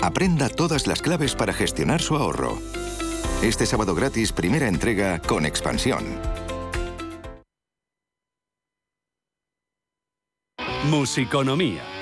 [0.00, 2.60] Aprenda todas las claves para gestionar su ahorro.
[3.42, 6.04] Este sábado gratis, primera entrega con expansión.
[10.84, 11.97] Musiconomía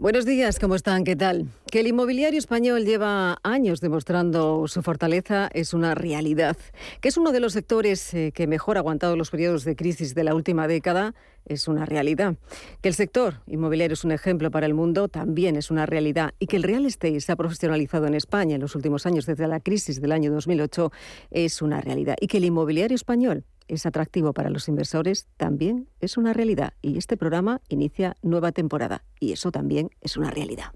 [0.00, 1.04] Buenos días, ¿cómo están?
[1.04, 1.48] ¿Qué tal?
[1.70, 6.56] Que el inmobiliario español lleva años demostrando su fortaleza es una realidad.
[7.02, 10.14] Que es uno de los sectores eh, que mejor ha aguantado los periodos de crisis
[10.14, 11.14] de la última década
[11.44, 12.36] es una realidad.
[12.80, 16.32] Que el sector inmobiliario es un ejemplo para el mundo también es una realidad.
[16.38, 19.46] Y que el real estate se ha profesionalizado en España en los últimos años desde
[19.48, 20.90] la crisis del año 2008
[21.30, 22.16] es una realidad.
[22.22, 26.98] Y que el inmobiliario español es atractivo para los inversores también es una realidad y
[26.98, 30.72] este programa inicia nueva temporada y eso también es una realidad.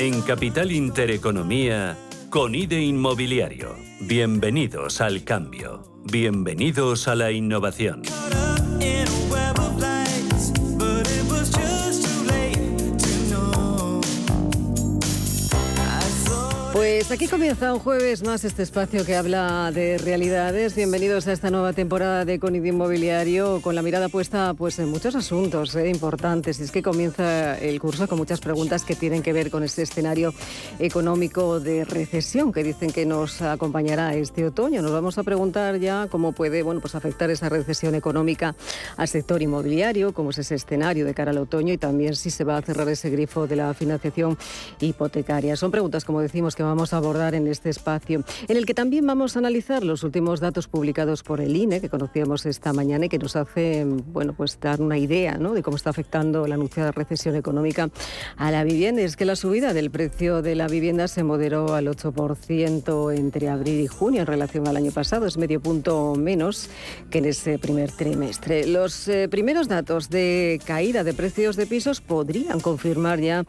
[0.00, 1.96] En Capital Intereconomía,
[2.28, 3.83] con IDE Inmobiliario.
[4.06, 5.82] Bienvenidos al cambio.
[6.04, 8.02] Bienvenidos a la innovación.
[16.74, 20.74] Pues aquí comienza un jueves más este espacio que habla de realidades.
[20.74, 25.14] Bienvenidos a esta nueva temporada de Conid Inmobiliario con la mirada puesta pues en muchos
[25.14, 26.58] asuntos eh, importantes.
[26.58, 29.82] Y es que comienza el curso con muchas preguntas que tienen que ver con este
[29.82, 30.34] escenario
[30.80, 34.82] económico de recesión que dicen que nos acompañará este otoño.
[34.82, 38.56] Nos vamos a preguntar ya cómo puede bueno, pues afectar esa recesión económica
[38.96, 42.42] al sector inmobiliario, cómo es ese escenario de cara al otoño y también si se
[42.42, 44.36] va a cerrar ese grifo de la financiación
[44.80, 45.54] hipotecaria.
[45.54, 49.06] Son preguntas, como decimos, que vamos a abordar en este espacio, en el que también
[49.06, 53.08] vamos a analizar los últimos datos publicados por el INE, que conocíamos esta mañana y
[53.08, 55.54] que nos hace bueno, pues dar una idea ¿no?
[55.54, 57.90] de cómo está afectando la anunciada recesión económica
[58.36, 59.02] a la vivienda.
[59.02, 63.80] Es que la subida del precio de la vivienda se moderó al 8% entre abril
[63.80, 66.68] y junio en relación al año pasado, es medio punto menos
[67.10, 68.66] que en ese primer trimestre.
[68.66, 73.44] Los eh, primeros datos de caída de precios de pisos podrían confirmar ya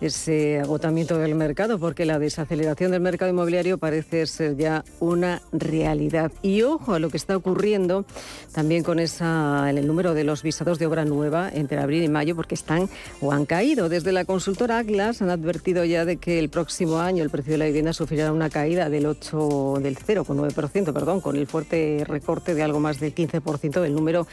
[0.00, 5.40] ese agotamiento del mercado porque la desaceleración aceleración del mercado inmobiliario parece ser ya una
[5.52, 6.32] realidad.
[6.42, 8.04] Y ojo a lo que está ocurriendo
[8.52, 12.54] también con el número de los visados de obra nueva entre abril y mayo, porque
[12.54, 12.88] están
[13.20, 13.88] o han caído.
[13.88, 17.58] Desde la consultora Atlas han advertido ya de que el próximo año el precio de
[17.58, 22.62] la vivienda sufrirá una caída del 8, del 0,9%, perdón, con el fuerte recorte de
[22.62, 24.26] algo más del 15% del número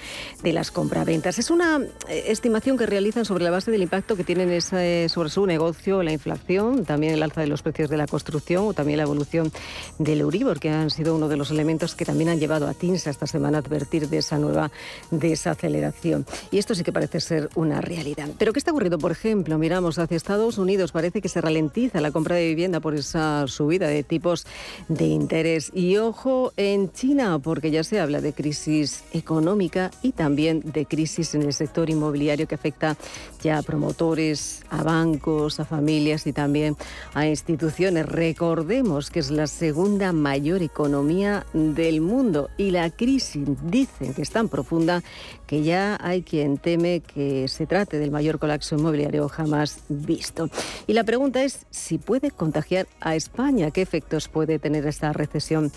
[0.44, 1.40] de las compraventas.
[1.40, 1.80] Es una
[2.10, 6.04] eh, estimación que realizan sobre la base del impacto que tienen ese, sobre su negocio
[6.04, 9.52] la inflación, también el alza de los precios de la construcción o también la evolución
[9.98, 13.10] del Euribor, que han sido uno de los elementos que también han llevado a TINSA
[13.10, 14.70] esta semana a advertir de esa nueva
[15.10, 16.28] desaceleración.
[16.52, 18.30] Y esto sí que parece ser una realidad.
[18.38, 19.00] Pero ¿qué está ocurriendo?
[19.00, 22.94] Por ejemplo, miramos hacia Estados Unidos, parece que se ralentiza la compra de vivienda por
[22.94, 24.46] esa subida de tipos
[24.90, 25.72] de interés.
[25.74, 31.34] Y ojo en China, porque ya se habla de crisis económica y también de crisis
[31.34, 32.96] en el sector inmobiliario que afecta
[33.42, 36.76] ya a promotores, a bancos, a familias y también
[37.14, 44.14] a instituciones recordemos que es la segunda mayor economía del mundo y la crisis dicen
[44.14, 45.04] que es tan profunda
[45.46, 50.50] que ya hay quien teme que se trate del mayor colapso inmobiliario jamás visto.
[50.86, 55.72] Y la pregunta es si puede contagiar a España, qué efectos puede tener esta recesión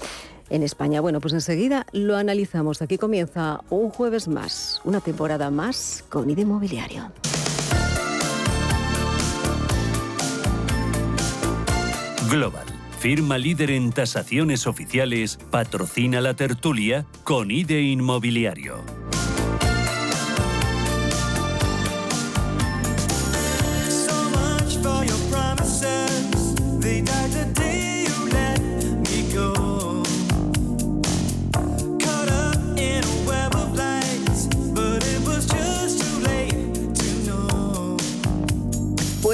[0.50, 1.00] en España.
[1.00, 2.82] Bueno, pues enseguida lo analizamos.
[2.82, 7.10] Aquí comienza un jueves más, una temporada más con IDE Inmobiliario.
[12.30, 12.64] Global,
[13.00, 18.84] firma líder en tasaciones oficiales, patrocina la tertulia con IDE Inmobiliario.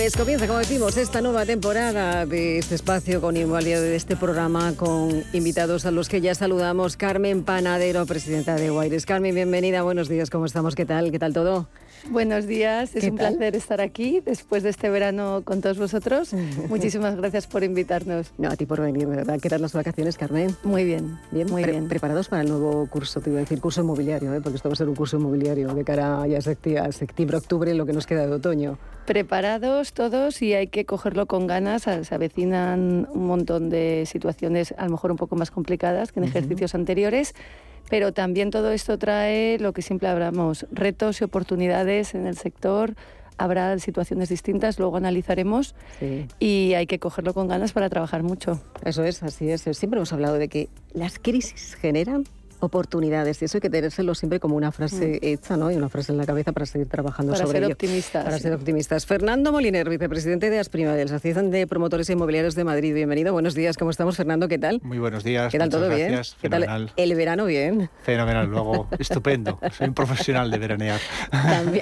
[0.06, 4.72] Pues comienza, como decimos, esta nueva temporada de este espacio con igualdad de este programa
[4.76, 6.96] con invitados a los que ya saludamos.
[6.96, 9.04] Carmen Panadero, presidenta de Guaires.
[9.04, 10.76] Carmen, bienvenida, buenos días, ¿cómo estamos?
[10.76, 11.10] ¿Qué tal?
[11.10, 11.66] ¿Qué tal todo?
[12.10, 16.32] Buenos días, es un placer estar aquí después de este verano con todos vosotros.
[16.68, 18.32] Muchísimas gracias por invitarnos.
[18.38, 19.38] No, a ti por venir, ¿verdad?
[19.40, 20.54] ¿Qué tal las vacaciones, Carmen?
[20.62, 21.88] Muy bien, bien, muy bien.
[21.88, 23.20] ¿Preparados para el nuevo curso?
[23.20, 24.40] Te iba a decir curso inmobiliario, ¿eh?
[24.40, 27.86] porque esto va a ser un curso inmobiliario de cara a, ya septiembre, octubre, lo
[27.86, 28.78] que nos queda de otoño.
[29.06, 31.82] Preparados todos y hay que cogerlo con ganas.
[31.82, 36.24] Se avecinan un montón de situaciones a lo mejor un poco más complicadas que en
[36.24, 37.34] ejercicios anteriores
[37.88, 42.94] pero también todo esto trae lo que siempre hablamos, retos y oportunidades en el sector.
[43.38, 45.74] Habrá situaciones distintas, luego analizaremos
[46.38, 48.60] y hay que cogerlo con ganas para trabajar mucho.
[48.82, 49.60] Eso es, así es.
[49.60, 52.24] Siempre hemos hablado de que las crisis generan
[52.60, 53.40] oportunidades.
[53.42, 55.26] Y eso hay que tenérselo siempre como una frase mm.
[55.26, 55.70] hecha, ¿no?
[55.70, 57.72] Y una frase en la cabeza para seguir trabajando para sobre ser ello.
[57.74, 58.24] Optimistas.
[58.24, 59.06] Para ser optimistas.
[59.06, 62.94] Fernando Moliner, vicepresidente de Asprima, de la Asociación de Promotores Inmobiliarios de Madrid.
[62.94, 63.32] Bienvenido.
[63.32, 63.76] Buenos días.
[63.76, 64.48] ¿Cómo estamos, Fernando?
[64.48, 64.80] ¿Qué tal?
[64.82, 65.52] Muy buenos días.
[65.52, 66.20] ¿Qué tal todo bien?
[66.40, 67.90] ¿Qué tal el verano bien?
[68.02, 68.46] Fenomenal.
[68.46, 69.58] Luego, estupendo.
[69.72, 71.00] Soy un profesional de veranear.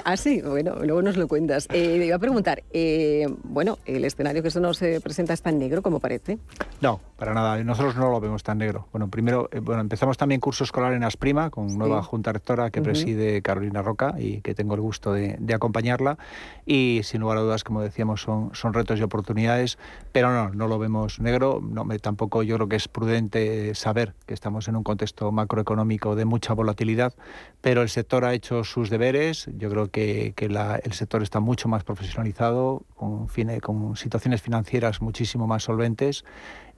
[0.03, 0.41] ah, sí.
[0.41, 1.67] Bueno, luego nos lo cuentas.
[1.71, 5.57] Eh, iba a preguntar, eh, bueno, el escenario que eso nos se presenta es tan
[5.57, 6.37] negro como parece.
[6.81, 7.63] No, para nada.
[7.63, 8.87] Nosotros no lo vemos tan negro.
[8.91, 12.81] Bueno, primero, eh, bueno, empezamos también curso escolar en Asprima con nueva junta rectora que
[12.81, 16.17] preside Carolina Roca y que tengo el gusto de, acompañarla.
[16.65, 19.77] Y sin lugar a dudas, como decíamos, son, son retos y oportunidades,
[20.11, 21.61] pero no, no lo vemos negro.
[21.63, 26.15] No, me, tampoco yo creo que es prudente saber que estamos en un contexto macroeconómico
[26.15, 27.13] de mucha volatilidad,
[27.61, 29.49] pero el sector ha hecho sus deberes.
[29.57, 33.27] Yo creo que, que el sector está mucho más profesionalizado, con,
[33.61, 36.25] con situaciones financieras muchísimo más solventes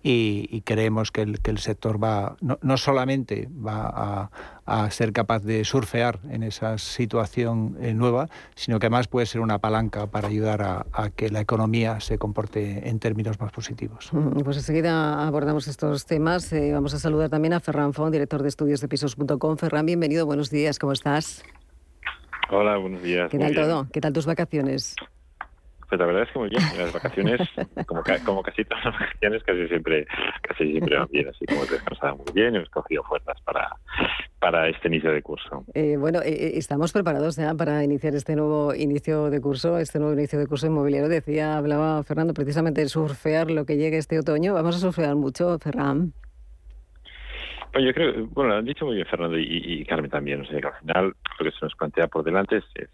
[0.09, 4.31] y, creemos que el, que el, sector va no, no solamente va a,
[4.65, 9.42] a, ser capaz de surfear en esa situación eh, nueva, sino que además puede ser
[9.42, 14.09] una palanca para ayudar a, a, que la economía se comporte en términos más positivos.
[14.44, 16.51] Pues enseguida abordamos estos temas.
[16.54, 19.57] Eh, vamos a saludar también a Ferran Font, director de estudios de pisos.com.
[19.57, 21.44] Ferran, bienvenido, buenos días, ¿cómo estás?
[22.50, 23.30] Hola, buenos días.
[23.30, 23.88] ¿Qué tal todo?
[23.92, 24.95] ¿Qué tal tus vacaciones?
[25.89, 26.61] Pues la verdad es que muy bien.
[26.77, 27.39] Las vacaciones,
[27.85, 30.05] como, como casi todas las vacaciones, casi siempre,
[30.41, 31.29] casi siempre van bien.
[31.29, 33.69] Así como he descansado muy bien y hemos cogido fuerzas para,
[34.39, 35.63] para este inicio de curso.
[35.73, 39.99] Eh, bueno, eh, eh, estamos preparados ya para iniciar este nuevo inicio de curso, este
[39.99, 41.07] nuevo inicio de curso inmobiliario.
[41.07, 44.53] Decía, hablaba Fernando precisamente de surfear lo que llegue este otoño.
[44.53, 46.13] Vamos a surfear mucho, Ferran.
[47.71, 50.59] Pues yo creo, bueno, lo han dicho muy bien Fernando y, Carmen también, o sea
[50.59, 52.89] que al final lo que se nos plantea por delante es,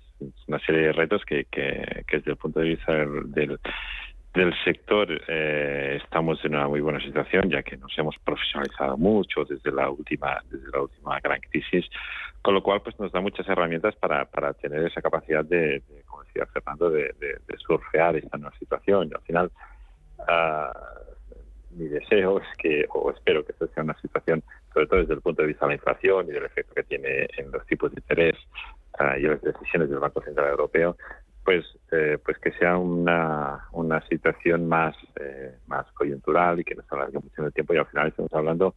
[0.48, 3.60] una serie de retos que, que, que, desde el punto de vista del,
[4.34, 9.44] del, sector eh, estamos en una muy buena situación ya que nos hemos profesionalizado mucho
[9.44, 11.86] desde la última desde la última gran crisis
[12.44, 16.24] con lo cual pues nos da muchas herramientas para, para tener esa capacidad de, como
[16.24, 19.10] decía Fernando de, de, surfear esta nueva situación.
[19.10, 19.52] Y al final
[20.20, 21.13] uh,
[21.76, 24.44] mi deseo es que, o espero que esta sea una situación,
[24.74, 27.28] sobre todo desde el punto de vista de la inflación y del efecto que tiene
[27.38, 28.36] en los tipos de interés
[29.00, 30.98] uh, y las decisiones del Banco Central Europeo,
[31.44, 36.84] pues, eh, pues que sea una, una situación más, eh, más coyuntural y que no
[36.84, 38.76] se alargue mucho en el tiempo y al final estamos hablando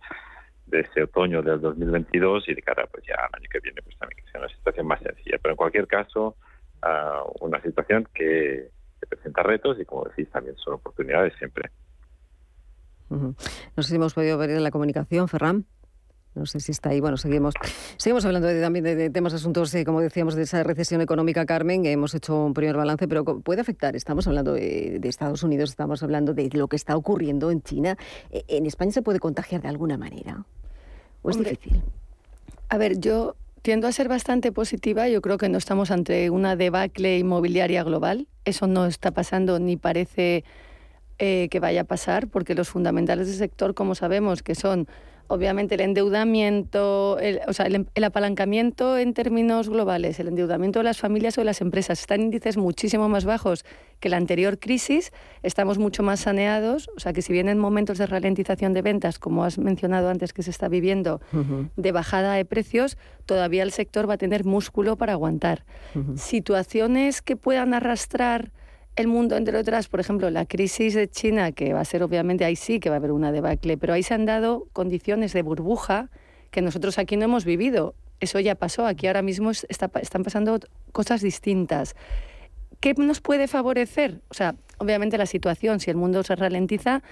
[0.66, 3.96] de ese otoño del 2022 y de cara pues ya al año que viene pues
[3.98, 5.38] también que sea una situación más sencilla.
[5.40, 6.36] Pero en cualquier caso,
[6.82, 8.70] uh, una situación que
[9.08, 11.70] presenta retos y como decís también son oportunidades siempre.
[13.08, 15.66] No sé si hemos podido ver en la comunicación, Ferran.
[16.34, 17.00] No sé si está ahí.
[17.00, 17.54] Bueno, seguimos,
[17.96, 21.86] seguimos hablando también de, temas, asuntos, eh, como decíamos, de esa recesión económica, Carmen.
[21.86, 23.96] hemos hecho un primer balance, pero puede afectar.
[23.96, 27.96] Estamos hablando de, Estados Unidos, estamos hablando de lo que está ocurriendo en China.
[28.30, 30.44] Eh, ¿En España se puede contagiar de alguna manera?
[31.22, 31.82] ¿O es difícil?
[32.68, 35.08] A ver, yo tiendo a ser bastante positiva.
[35.08, 38.28] Yo creo que no estamos ante una debacle inmobiliaria global.
[38.44, 40.44] Eso no está pasando ni parece
[41.18, 44.86] eh, que vaya a pasar, porque los fundamentales del sector, como sabemos, que son
[45.28, 50.98] obviamente el endeudamiento, el, o sea, el, apalancamiento en términos globales, el endeudamiento de las
[50.98, 53.64] familias o de las empresas, están índices muchísimo más bajos
[54.00, 58.06] que la anterior crisis, estamos mucho más saneados, o sea que si vienen momentos de
[58.06, 61.20] ralentización de ventas, como has mencionado antes que se está viviendo,
[61.76, 65.64] de bajada de precios, todavía el sector va a tener músculo para aguantar.
[66.14, 68.52] Situaciones que puedan arrastrar
[68.96, 72.44] el mundo, entre otras, por ejemplo, la crisis de China, que va a ser obviamente
[72.44, 75.42] ahí sí que va a haber una debacle, pero ahí se han dado condiciones de
[75.42, 76.10] burbuja
[76.50, 77.94] que nosotros aquí no hemos vivido.
[78.20, 80.58] Eso ya pasó, aquí ahora mismo está, están pasando
[80.92, 81.94] cosas distintas.
[82.80, 84.22] ¿Qué nos puede favorecer?
[84.30, 87.02] O sea, obviamente la situación, si el mundo se ralentiza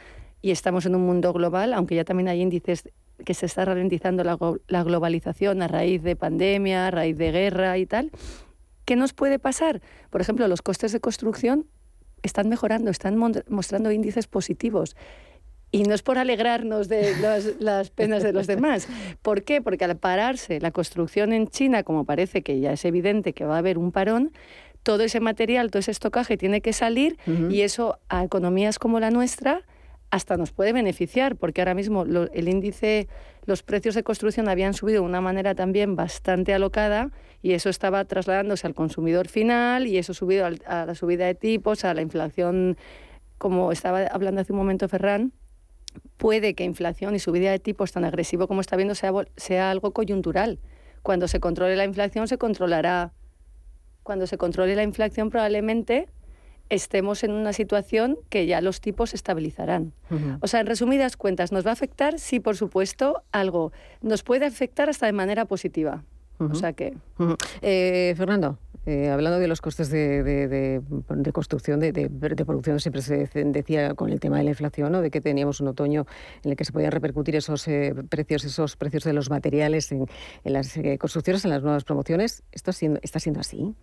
[0.41, 2.89] y estamos en un mundo global, aunque ya también hay índices
[3.27, 4.39] que se está ralentizando la,
[4.69, 8.11] la globalización a raíz de pandemia, a raíz de guerra y tal,
[8.87, 9.83] ¿qué nos puede pasar?
[10.09, 11.67] Por ejemplo, los costes de construcción
[12.25, 13.17] están mejorando, están
[13.49, 14.97] mostrando índices positivos.
[15.71, 17.15] Y no es por alegrarnos de
[17.61, 18.89] las, penas de los demás.
[19.23, 19.61] ¿Por qué?
[19.61, 23.57] Porque al pararse la construcción en China, como parece que ya es evidente que va
[23.57, 24.33] a haber un parón,
[24.83, 27.17] todo ese material, todo ese estocaje tiene que salir
[27.51, 29.63] y eso a economías como la nuestra
[30.11, 33.09] hasta nos puede beneficiar, porque ahora mismo el índice,
[33.47, 37.11] los precios de construcción habían subido de una manera también bastante alocada
[37.43, 41.85] y eso estaba trasladándose al consumidor final y eso subido a la subida de tipos,
[41.85, 42.77] a la inflación,
[43.39, 45.33] como estaba hablando hace un momento Ferran,
[46.17, 49.93] puede que inflación y subida de tipos tan agresivo como está viendo sea, sea algo
[49.93, 50.59] coyuntural.
[51.03, 53.13] Cuando se controle la inflación se controlará.
[54.03, 56.09] Cuando se controle la inflación probablemente
[56.71, 59.93] estemos en una situación que ya los tipos se estabilizarán.
[60.41, 62.19] O sea, en resumidas cuentas, ¿nos va a afectar?
[62.19, 63.73] Sí, por supuesto, algo.
[64.01, 66.05] Nos puede afectar hasta de manera positiva.
[66.39, 66.95] O sea que...
[67.63, 68.59] Eh, Fernando.
[68.87, 72.11] Eh, hablando de los costes de, de, construcción, de,
[72.45, 75.01] producción, siempre se decía con el tema de la inflación, ¿no?
[75.01, 76.07] de que teníamos un otoño
[76.43, 80.07] en el que se podían repercutir esos eh, precios, esos precios de los materiales en,
[80.45, 82.43] las eh, construcciones, en las nuevas promociones.
[82.53, 82.73] ¿Esto
[83.03, 83.75] está siendo así?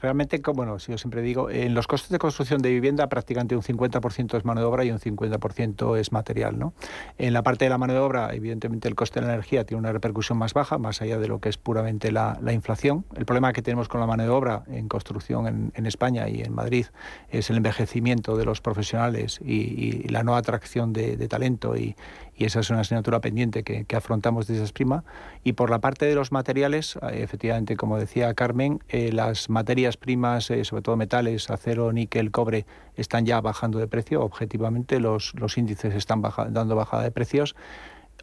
[0.00, 3.62] realmente, bueno, si yo siempre digo, en los costes de construcción de vivienda prácticamente un
[3.62, 6.58] 50% es mano de obra y un 50% es material.
[6.58, 6.72] ¿no?
[7.18, 9.80] En la parte de la mano de obra, evidentemente el coste de la energía tiene
[9.80, 13.04] una repercusión más baja, más allá de lo que es puramente la, la inflación.
[13.16, 16.54] El problema que tenemos con la mano de obra en construcción en, España y en
[16.54, 16.86] Madrid
[17.30, 21.96] es el envejecimiento de los profesionales y, la no atracción de, talento y,
[22.36, 25.04] esa es una asignatura pendiente que, afrontamos desde Esprima.
[25.44, 29.98] Y por la parte de los materiales, eh, efectivamente, como decía Carmen, eh, las materias
[29.98, 32.64] primas, eh, sobre todo metales, acero, níquel, cobre,
[32.96, 34.22] están ya bajando de precio.
[34.22, 37.54] Objetivamente los, los índices están dando bajada de precios.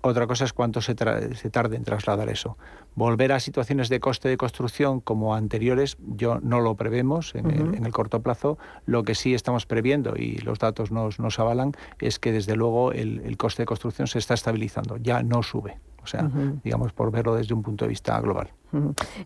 [0.02, 0.96] Otra cosa es cuánto se,
[1.36, 2.58] se tarde en trasladar eso.
[2.96, 7.92] Volver a situaciones de coste de construcción como anteriores, yo no lo prevemos en, el,
[7.92, 8.58] corto plazo.
[8.86, 12.92] Lo que sí estamos previendo, y los datos nos, nos avalan, es que desde luego
[12.92, 15.80] el, el coste de construcción se está estabilizando, ya no sube.
[16.04, 16.30] O sea,
[16.64, 18.50] digamos, por verlo desde un punto de vista global.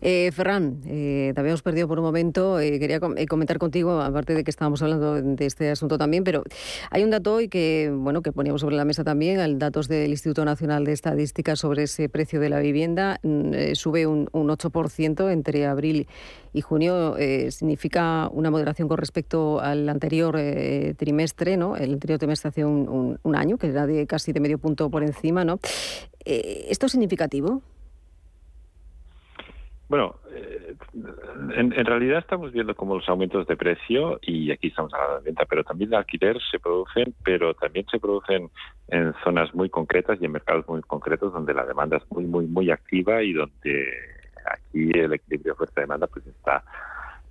[0.00, 2.60] Eh, Ferran, eh, te habíamos perdido por un momento.
[2.60, 6.44] Eh, quería comentar contigo, aparte de que estábamos hablando de este asunto también, pero
[6.90, 10.10] hay un dato hoy que, bueno, que poníamos sobre la mesa también, el datos del
[10.10, 13.18] Instituto Nacional de Estadística sobre ese precio de la vivienda.
[13.22, 16.08] Mm, sube un, 8% entre abril
[16.52, 17.16] y junio.
[17.50, 20.38] significa una moderación con respecto al anterior
[20.96, 21.76] trimestre, ¿no?
[21.76, 25.02] El anterior trimestre hace un, un, año, que era de casi de medio punto por
[25.02, 25.58] encima, ¿no?
[26.24, 27.62] ¿Esto es significativo?
[29.92, 30.74] Bueno, eh,
[31.54, 35.44] en, realidad estamos viendo como los aumentos de precio, y aquí estamos hablando de venta,
[35.44, 38.48] pero también de alquiler se producen, pero también se producen
[38.88, 42.46] en zonas muy concretas y en mercados muy concretos donde la demanda es muy, muy,
[42.46, 43.86] muy activa y donde
[44.46, 46.64] aquí el equilibrio oferta-demanda pues está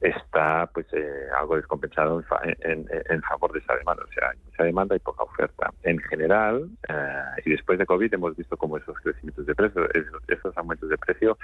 [0.02, 2.24] está pues eh, algo descompensado
[2.60, 4.04] en, favor de esa demanda.
[4.04, 5.72] O sea, hay mucha demanda y poca oferta.
[5.84, 9.88] En general, eh, y después de COVID hemos visto como esos crecimientos de precios,
[10.28, 11.38] esos aumentos de precio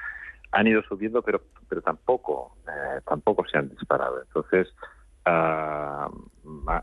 [0.52, 4.24] han ido subiendo, pero pero tampoco eh, tampoco se han disparado.
[4.24, 4.74] Entonces,
[5.26, 6.10] ah,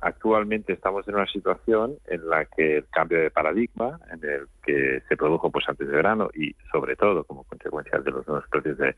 [0.01, 5.03] actualmente estamos en una situación en la que el cambio de paradigma, en el que
[5.09, 8.79] se produjo pues antes de verano y sobre todo como consecuencia de los nuevos precios
[8.79, 8.95] de,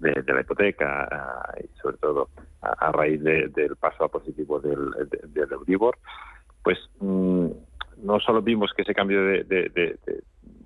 [0.00, 2.28] de, la hipoteca ah, y sobre todo
[2.62, 4.90] a, raíz del paso a positivo del,
[5.32, 5.98] del Euribor,
[6.62, 7.48] pues mm,
[8.02, 9.98] no solo vimos que ese cambio de, de,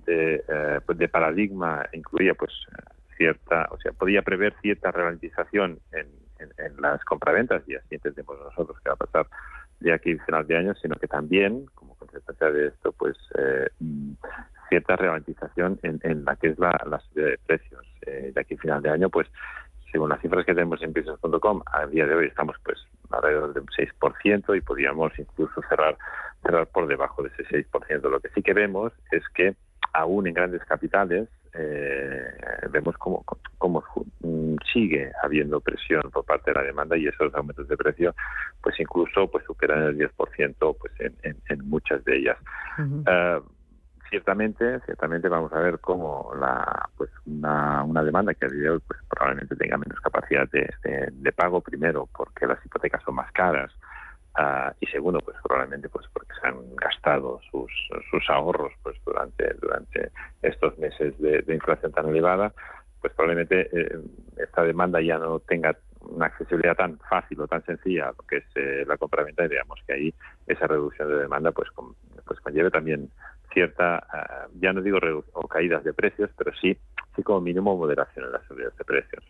[0.07, 2.53] eh, de paradigma incluía pues
[3.17, 6.09] cierta, o sea, podía prever cierta ralentización en,
[6.59, 9.27] en, las compraventas y así entendemos nosotros que va a pasar
[9.81, 13.69] de aquí a final de año, sino que también, como consecuencia de esto, pues eh,
[14.73, 17.85] cierta ralentización en, en, la que es la, la subida de precios.
[18.07, 19.29] Eh, de aquí a final de año, pues
[19.91, 22.79] según las cifras que tenemos en pisos.com, a día de hoy estamos pues
[23.11, 25.99] alrededor del 6% y podríamos incluso cerrar
[26.43, 28.00] cerrar por debajo de ese 6%.
[28.09, 29.55] Lo que sí que vemos es que
[29.93, 32.33] aún en grandes capitales eh,
[32.71, 33.23] vemos cómo,
[33.59, 33.85] cómo,
[34.21, 38.14] mm, sigue habiendo presión por parte de la demanda y esos aumentos de precio
[38.62, 42.38] pues incluso pues superan el 10% pues en, en, muchas de ellas.
[44.12, 48.71] Ciertamente, ciertamente vamos a ver cómo la, pues una, una demanda que a día de
[48.71, 50.69] hoy pues probablemente tenga menos capacidad de,
[51.11, 53.73] de pago primero porque las hipotecas son más caras
[54.35, 57.71] Ah, y segundo, pues probablemente pues porque se han gastado sus,
[58.11, 62.54] sus ahorros pues durante durante estos meses de, inflación tan elevada,
[63.00, 63.99] pues probablemente eh,
[64.38, 68.45] esta demanda ya no tenga una accesibilidad tan fácil o tan sencilla lo que es
[68.54, 70.14] eh, la compraventa y digamos que ahí
[70.47, 71.69] esa reducción de demanda pues
[72.25, 73.11] pues conlleve también
[73.53, 74.99] cierta ah, ya no digo
[75.33, 76.77] o caídas de precios pero sí
[77.15, 79.25] sí como mínimo moderación en las subidas de precios.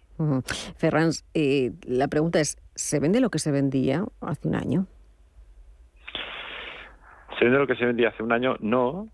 [0.76, 4.86] Ferran, eh, la pregunta es, ¿se vende lo que se vendía hace un año?
[7.38, 8.56] ¿Se vende lo que se vendía hace un año?
[8.60, 9.08] No,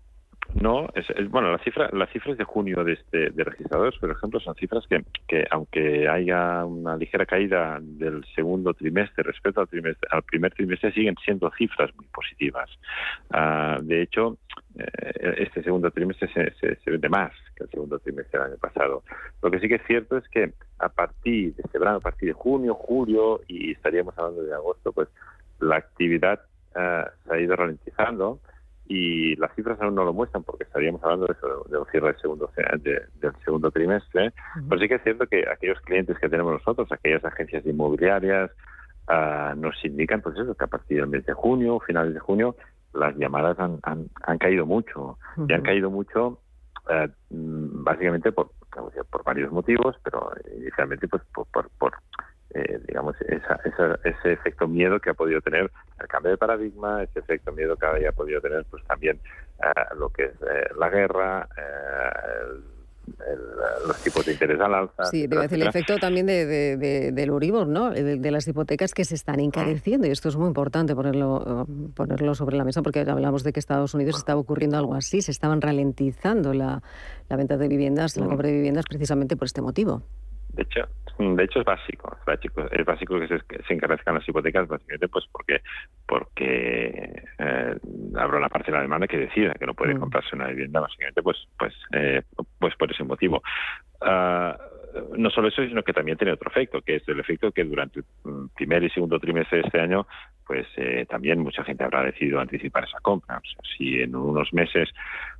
[0.55, 4.39] no, es, bueno, la cifra, las cifras de junio de, este, de registradores, por ejemplo,
[4.39, 10.07] son cifras que, que, aunque haya una ligera caída del segundo trimestre respecto al, trimestre,
[10.11, 12.69] al primer trimestre, siguen siendo cifras muy positivas.
[13.29, 14.37] Ah, de hecho,
[14.77, 19.03] eh, este segundo trimestre se, se, vende más que el segundo trimestre del año pasado.
[19.43, 22.27] Lo que sí que es cierto es que a partir de este verano, a partir
[22.27, 25.09] de junio, julio y estaríamos hablando de agosto, pues
[25.59, 26.41] la actividad
[26.73, 28.39] ah, se ha ido ralentizando
[28.89, 32.07] y las cifras aún no lo muestran porque estaríamos hablando de, eso, de un cierre
[32.07, 32.51] del segundo,
[32.83, 34.33] del segundo trimestre,
[34.67, 38.49] pero sí que es cierto que aquellos clientes que tenemos nosotros, aquellas agencias inmobiliarias,
[39.07, 42.55] uh, nos indican pues eso, que a partir del mes de junio, finales de junio,
[42.93, 45.19] las llamadas han, han, han caído mucho.
[45.47, 46.39] Y han caído mucho
[46.89, 48.49] uh, básicamente por,
[49.11, 51.93] por varios motivos, pero inicialmente pues por, por, por
[52.51, 53.59] eh, digamos, esa,
[54.03, 57.85] ese efecto miedo que ha podido tener el cambio de paradigma, ese efecto miedo que
[57.85, 59.19] haya podido tener pues también
[59.63, 61.47] eh, lo que es eh, la guerra,
[63.87, 65.05] los tipos de interés al alza.
[65.05, 67.91] Sí, debe decir el efecto también de, del Uribor, ¿no?
[67.91, 70.07] De, las hipotecas que se están encareciendo.
[70.07, 73.95] Y esto es muy importante ponerlo, ponerlo sobre la mesa porque hablamos de que Estados
[73.95, 75.21] Unidos estaba ocurriendo algo así.
[75.23, 76.83] Se estaban ralentizando la,
[77.29, 80.03] la venta de viviendas, la compra de viviendas precisamente por este motivo.
[80.53, 80.87] De hecho,
[81.17, 85.25] de hecho es básico, es básico, es básico que se, encarezcan las hipotecas básicamente pues
[85.31, 85.61] porque
[86.07, 87.75] porque eh,
[88.15, 89.99] habrá una parte de la demanda que decida que no puede mm.
[89.99, 92.23] comprarse una vivienda básicamente pues pues eh,
[92.57, 93.41] pues por ese motivo.
[94.01, 94.57] Ah,
[95.17, 97.99] no solo eso, sino que también tiene otro efecto, que es el efecto que durante
[97.99, 98.05] el
[98.55, 100.07] primer y segundo trimestre de este año,
[100.45, 103.37] pues eh, también mucha gente habrá decidido anticipar esa compra.
[103.37, 104.89] O sea, si en unos meses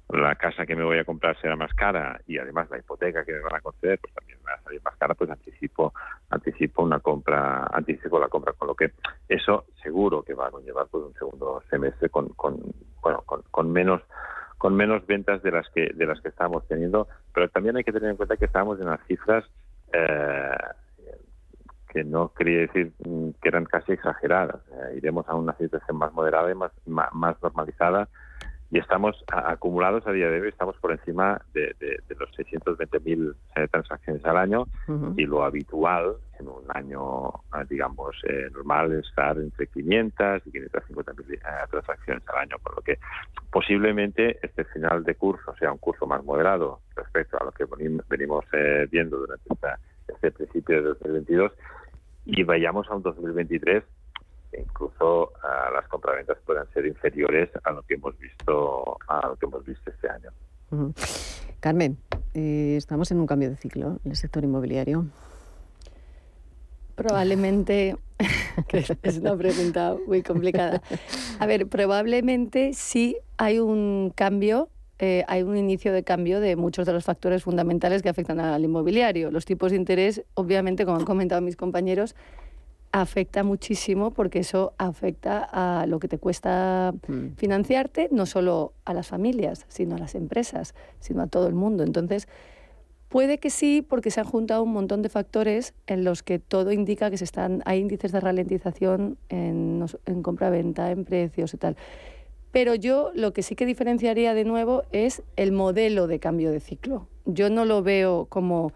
[0.09, 3.33] la casa que me voy a comprar será más cara y además la hipoteca que
[3.33, 5.93] me van a conceder pues también va a salir más cara, pues anticipo
[6.29, 8.93] anticipo una compra, anticipo la compra, con lo que
[9.27, 12.59] eso seguro que va a conllevar pues un segundo semestre con, con
[13.01, 14.01] bueno con, con menos
[14.57, 17.93] con menos ventas de las que de las que estamos teniendo, pero también hay que
[17.93, 19.45] tener en cuenta que estamos en las cifras
[19.93, 20.57] eh,
[21.89, 24.61] que no quería decir mm, que eran casi exageradas.
[24.71, 28.07] Eh, iremos a una situación más moderada y más, más normalizada
[28.71, 31.75] y estamos acumulados a día de hoy, estamos por encima de,
[32.19, 34.65] los 620.000 eh, transacciones al año
[35.17, 40.51] y lo habitual en un año, eh, digamos, eh, normal es estar entre 500 y
[40.51, 42.99] 550.000 transacciones al año, por lo que
[43.51, 47.65] posiblemente este final de curso sea un curso más moderado respecto a lo que
[48.07, 48.45] venimos
[48.91, 49.49] viendo durante
[50.07, 51.53] este principio de 2022
[52.25, 53.83] y vayamos a un 2023
[54.57, 59.45] incluso uh, las compraventas puedan ser inferiores a lo que hemos visto a lo que
[59.45, 60.31] hemos visto este año.
[61.59, 61.97] Carmen,
[62.33, 65.05] eh, estamos en un cambio de ciclo en el sector inmobiliario.
[66.95, 67.97] Probablemente,
[69.03, 70.81] es una pregunta muy complicada.
[71.39, 74.69] A ver, probablemente sí hay un cambio
[75.01, 78.65] eh, hay un inicio de cambio de muchos de los factores fundamentales que afectan al
[78.65, 79.31] inmobiliario.
[79.31, 82.15] Los tipos de interés, obviamente, como han comentado mis compañeros,
[82.91, 87.35] afecta muchísimo porque eso afecta a lo que te cuesta mm.
[87.37, 91.83] financiarte, no solo a las familias, sino a las empresas, sino a todo el mundo.
[91.83, 92.27] Entonces,
[93.09, 96.71] puede que sí, porque se han juntado un montón de factores en los que todo
[96.71, 101.77] indica que se están, hay índices de ralentización en, en compra-venta, en precios y tal.
[102.51, 106.59] Pero yo lo que sí que diferenciaría de nuevo es el modelo de cambio de
[106.59, 107.07] ciclo.
[107.25, 108.73] Yo no lo veo como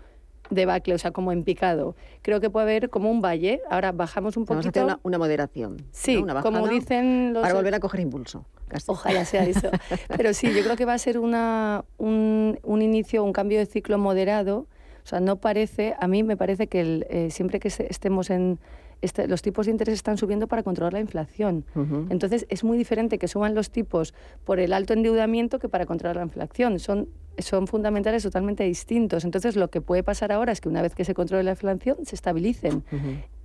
[0.54, 1.96] debacle, o sea, como en picado.
[2.22, 3.62] Creo que puede haber como un valle.
[3.70, 4.80] Ahora bajamos un poquito.
[4.80, 5.78] Vamos a una, moderación.
[5.92, 7.42] Sí, una como dicen los...
[7.42, 8.46] Para volver a coger impulso.
[8.88, 9.70] Ojalá sea eso.
[10.18, 13.66] Pero sí, yo creo que va a ser una, un, un inicio, un cambio de
[13.66, 14.68] ciclo moderado.
[15.04, 18.58] O sea, no parece, a mí me parece que el, eh, siempre que estemos en,
[19.02, 21.66] este, los tipos de interés están subiendo para controlar la inflación.
[22.10, 26.18] Entonces, es muy diferente que suban los tipos por el alto endeudamiento que para controlar
[26.18, 26.80] la inflación.
[26.80, 29.26] Son, son fundamentales totalmente distintos.
[29.26, 31.98] Entonces, lo que puede pasar ahora es que una vez que se controle la inflación,
[32.06, 32.84] se estabilicen.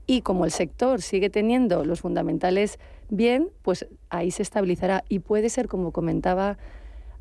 [0.06, 2.78] Y como el sector sigue teniendo los fundamentales
[3.10, 5.04] bien, pues ahí se estabilizará.
[5.08, 6.56] Y puede ser, como comentaba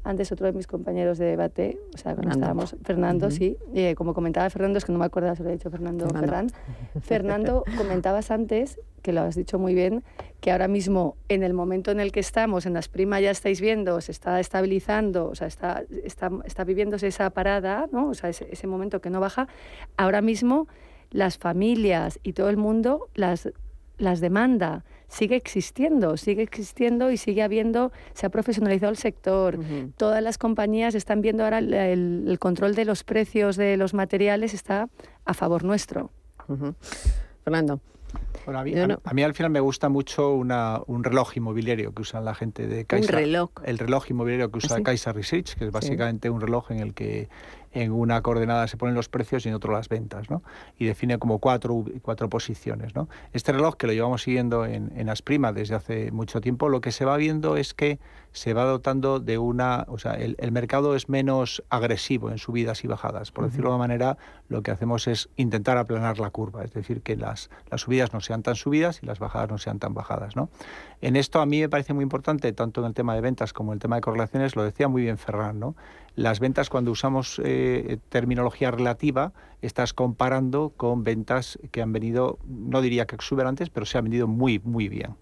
[0.04, 4.14] antes otro de mis compañeros de debate, o sea, cuando estábamos, Fernando, sí, eh, como
[4.14, 6.54] comentaba Fernando, es que no me acuerdo si lo he dicho Fernando, Fernando.
[7.02, 10.04] Fernando, comentabas antes, que lo has dicho muy bien,
[10.40, 13.60] que ahora mismo, en el momento en el que estamos, en las primas ya estáis
[13.60, 18.10] viendo, se está estabilizando, o sea, está, está, está viviéndose esa parada, ¿no?
[18.10, 19.48] o sea, ese, ese momento que no baja,
[19.98, 20.68] ahora mismo
[21.12, 23.50] las familias y todo el mundo las,
[23.98, 29.60] las demanda sigue existiendo, sigue existiendo y sigue habiendo, se ha profesionalizado el sector.
[29.96, 34.90] Todas las compañías están viendo ahora el, control de los precios de los materiales está
[35.26, 36.12] a favor nuestro.
[37.44, 37.80] Fernando.
[38.46, 42.68] a, mí, al final me gusta mucho una, un reloj inmobiliario que usan la gente
[42.68, 43.16] de Kaiser.
[43.16, 43.50] Un reloj.
[43.64, 46.94] El reloj inmobiliario que usa ¿Ah, Kaiser Research, que es básicamente un reloj en el
[46.94, 47.30] que
[47.80, 50.44] en una coordenada se ponen los precios y en otro las ventas, ¿no?
[50.78, 53.10] Y define como cuatro, cuatro posiciones, ¿no?
[53.34, 56.92] Este reloj que lo llevamos siguiendo en, en Asprima desde hace mucho tiempo, lo que
[56.92, 58.00] se va viendo es que
[58.38, 62.88] se va dotando de una, o sea, el, mercado es menos agresivo en subidas y
[62.88, 63.32] bajadas.
[63.32, 67.02] Por decirlo de una manera, lo que hacemos es intentar aplanar la curva, es decir,
[67.02, 70.36] que las, las subidas no sean tan subidas y las bajadas no sean tan bajadas,
[70.36, 70.50] ¿no?
[71.02, 73.72] En esto a mí me parece muy importante, tanto en el tema de ventas como
[73.72, 75.76] en el tema de correlaciones, lo decía muy bien Ferran, ¿no?
[76.18, 82.82] Las ventas, cuando usamos eh, terminología relativa, estás comparando con ventas que han venido, no
[82.82, 85.16] diría que exuberantes, pero se han vendido muy, muy bien.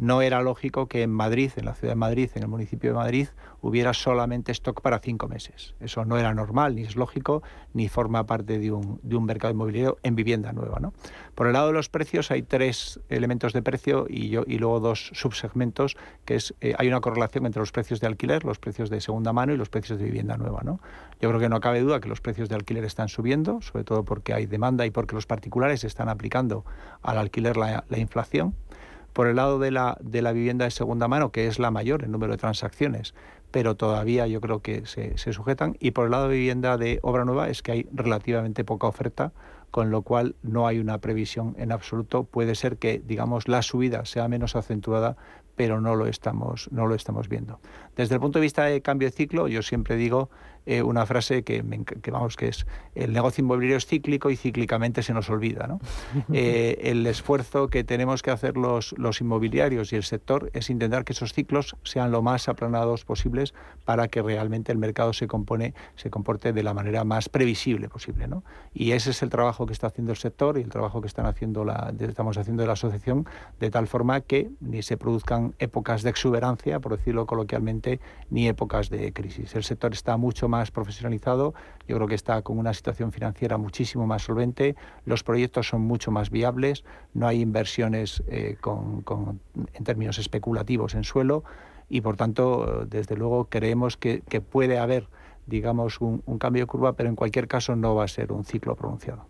[0.00, 2.96] No era lógico que en Madrid, en la ciudad de Madrid, en el municipio de
[2.96, 3.28] Madrid,
[3.60, 5.74] hubiera solamente stock para cinco meses.
[5.80, 7.42] Eso no era normal, ni es lógico,
[7.74, 10.78] ni forma parte de un, de un mercado inmobiliario en vivienda nueva.
[10.80, 10.92] ¿no?
[11.34, 14.80] Por el lado de los precios hay tres elementos de precio y, yo, y luego
[14.80, 18.88] dos subsegmentos, que es eh, hay una correlación entre los precios de alquiler, los precios
[18.88, 20.60] de segunda mano y los precios de vivienda nueva.
[20.62, 20.80] ¿no?
[21.20, 24.04] Yo creo que no cabe duda que los precios de alquiler están subiendo, sobre todo
[24.04, 26.64] porque hay demanda y porque los particulares están aplicando
[27.02, 28.54] al alquiler la, la inflación
[29.12, 32.02] por el lado de la, de la vivienda de segunda mano, que es la mayor
[32.02, 33.12] en número de transacciones,
[33.50, 35.76] pero todavía yo creo que se, se, sujetan.
[35.78, 39.32] Y por el lado de vivienda de obra nueva es que hay relativamente poca oferta,
[39.70, 42.24] con lo cual no hay una previsión en absoluto.
[42.24, 45.18] Puede ser que, digamos, la subida sea menos acentuada,
[45.54, 47.60] pero no lo estamos, no lo estamos viendo.
[47.94, 50.30] Desde el punto de vista de cambio de ciclo, yo siempre digo
[50.66, 51.64] eh, una frase que,
[52.12, 55.66] vamos que es el negocio inmobiliario es cíclico y cíclicamente se nos olvida.
[55.66, 55.80] ¿no?
[56.32, 61.04] Eh, el esfuerzo que tenemos que hacer los, los inmobiliarios y el sector es intentar
[61.04, 65.72] que esos ciclos sean lo más aplanados posibles para que realmente el mercado se, compone,
[65.94, 68.26] se comporte de la manera más previsible posible.
[68.26, 68.42] ¿no?
[68.74, 71.26] Y ese es el trabajo que está haciendo el sector y el trabajo que están
[71.26, 73.26] haciendo la, estamos haciendo de la asociación,
[73.60, 78.00] de tal forma que ni se produzcan épocas de exuberancia, por decirlo coloquialmente,
[78.30, 79.54] ni épocas de crisis.
[79.54, 81.54] El sector está mucho más más profesionalizado,
[81.86, 86.10] yo creo que está con una situación financiera muchísimo más solvente, los proyectos son mucho
[86.10, 89.04] más viables, no hay inversiones eh, con,
[89.74, 91.44] en términos especulativos en suelo.
[91.88, 95.08] Y por tanto, desde luego, creemos que, puede haber
[95.46, 98.74] digamos, un, cambio de curva, pero en cualquier caso no va a ser un ciclo
[98.74, 99.26] pronunciado.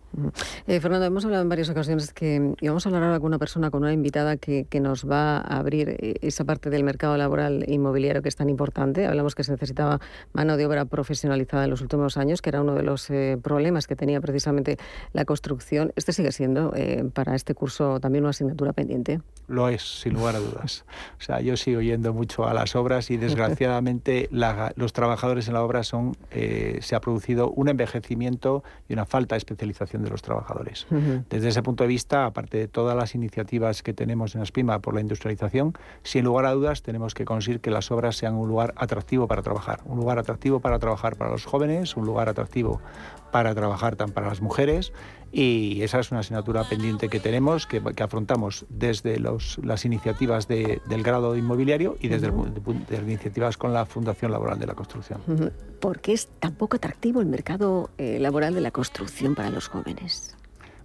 [0.67, 3.37] Eh, Fernando, hemos hablado en varias ocasiones que, y vamos a hablar ahora con una
[3.37, 7.65] persona, con una invitada que, nos va a abrir eh, esa parte del mercado laboral
[7.67, 9.07] inmobiliario que es tan importante.
[9.07, 9.99] Hablamos que se necesitaba
[10.33, 13.87] mano de obra profesionalizada en los últimos años, que era uno de los eh, problemas
[13.87, 14.77] que tenía precisamente
[15.13, 15.91] la construcción.
[15.95, 16.73] Este sigue siendo
[17.13, 19.19] para este curso también una asignatura pendiente.
[19.47, 20.83] Lo es, sin lugar a dudas.
[21.19, 24.29] O sea, yo sigo yendo mucho a las obras y desgraciadamente
[24.75, 29.35] los trabajadores en la obra son eh, se ha producido un envejecimiento y una falta
[29.35, 30.87] de especialización de los trabajadores.
[31.29, 34.93] Desde ese punto de vista, aparte de todas las iniciativas que tenemos en Aspima por
[34.93, 38.73] la industrialización, sin lugar a dudas tenemos que conseguir que las obras sean un lugar
[38.77, 42.81] atractivo para trabajar, un lugar atractivo para trabajar para los jóvenes, un lugar atractivo
[43.31, 44.93] para trabajar también para las mujeres
[45.31, 51.35] y esa es una asignatura pendiente que tenemos, que, afrontamos desde las iniciativas del grado
[51.35, 55.21] inmobiliario y desde las iniciativas con la Fundación Laboral de la Construcción.
[55.79, 59.67] ¿Por qué es tan poco atractivo el mercado eh, laboral de la construcción para los
[59.67, 60.36] jóvenes?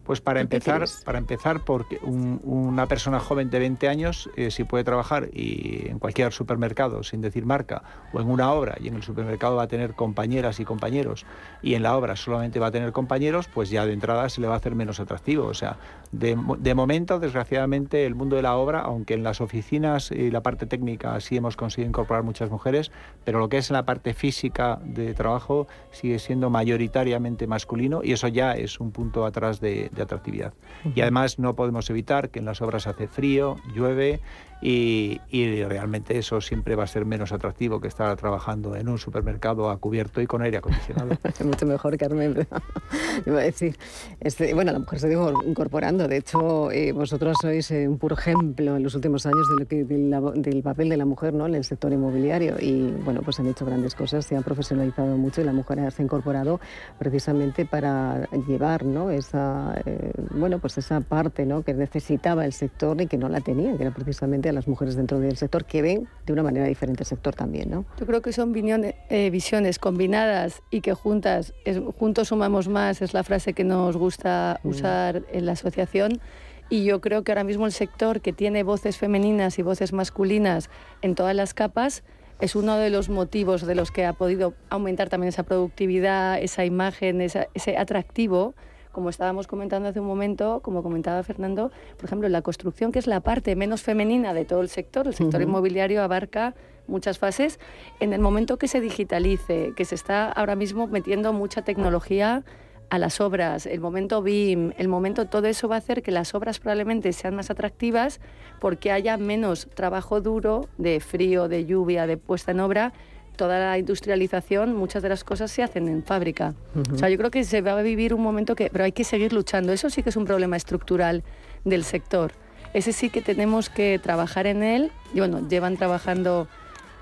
[0.04, 4.82] Pues para empezar, para empezar, porque una persona joven de 20 años, eh, si puede
[4.82, 9.02] trabajar y en cualquier supermercado, sin decir marca, o en una obra, y en el
[9.04, 11.24] supermercado va a tener compañeras y compañeros,
[11.62, 14.48] y en la obra solamente va a tener compañeros, pues ya de entrada se le
[14.48, 15.46] va a hacer menos atractivo.
[15.46, 15.76] O sea,
[16.10, 20.42] de, de momento, desgraciadamente, el mundo de la obra, aunque en las oficinas y la
[20.42, 22.90] parte técnica sí hemos conseguido incorporar muchas mujeres,
[23.24, 28.12] pero lo que es en la parte física de trabajo sigue siendo mayoritariamente masculino, y
[28.12, 30.54] eso ya es un punto atrás de de atractividad.
[30.94, 34.20] Y además no podemos evitar que en las obras hace frío, llueve
[34.62, 35.20] y,
[35.64, 39.78] realmente eso siempre va a ser menos atractivo que estar trabajando en un supermercado a
[39.78, 41.10] cubierto y con aire acondicionado.
[41.44, 42.46] Mucho mejor, Carmen.
[43.26, 43.76] Iba a decir,
[44.20, 46.06] este, bueno, la mujer se digo incorporando.
[46.06, 49.68] De hecho, eh, vosotros sois eh, un puro ejemplo en los últimos años de lo
[49.68, 51.46] que, del papel de la mujer ¿no?
[51.46, 52.56] en el sector inmobiliario.
[52.60, 56.02] Y bueno, pues han hecho grandes cosas, se han profesionalizado mucho y la mujer se
[56.02, 56.60] ha incorporado
[56.98, 59.10] precisamente para llevar ¿no?
[59.10, 61.62] esa, eh, bueno, pues esa parte ¿no?
[61.62, 65.18] que necesitaba el sector y que no la tenía, que era precisamente las mujeres dentro
[65.18, 67.84] del sector que ven de una manera diferente el sector también, ¿no?
[67.98, 71.54] Yo creo que son eh, visiones combinadas y que juntas,
[71.98, 74.68] juntos sumamos más, es la frase que nos gusta mm.
[74.68, 76.20] usar en la asociación.
[76.68, 80.70] Y yo creo que ahora mismo el sector que tiene voces femeninas y voces masculinas
[81.02, 82.02] en todas las capas
[82.40, 86.64] es uno de los motivos de los que ha podido aumentar también esa productividad, esa
[86.64, 88.54] imagen, ese atractivo
[88.92, 93.06] como estábamos comentando hace un momento, como comentaba Fernando, por ejemplo, la construcción, que es
[93.06, 96.54] la parte menos femenina de todo el sector, el sector inmobiliario abarca
[96.86, 97.58] muchas fases,
[98.00, 102.44] en el momento que se digitalice, que se está ahora mismo metiendo mucha tecnología
[102.90, 106.34] a las obras, el momento BIM, el momento, todo eso va a hacer que las
[106.34, 108.20] obras probablemente sean más atractivas
[108.60, 112.92] porque haya menos trabajo duro de frío, de lluvia, de puesta en obra
[113.36, 116.54] toda la industrialización, muchas de las cosas se hacen en fábrica.
[116.92, 119.04] O sea, yo creo que se va a vivir un momento que, pero hay que
[119.04, 119.72] seguir luchando.
[119.72, 121.22] Eso sí que es un problema estructural
[121.64, 122.32] del sector.
[122.74, 124.92] Ese sí que tenemos que trabajar en él.
[125.14, 126.48] Y bueno, llevan trabajando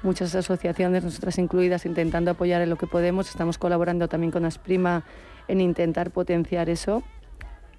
[0.02, 3.28] muchas asociaciones, nosotras incluidas, intentando apoyar en lo que podemos.
[3.28, 5.04] Estamos colaborando también con Asprima
[5.48, 7.02] en intentar potenciar eso.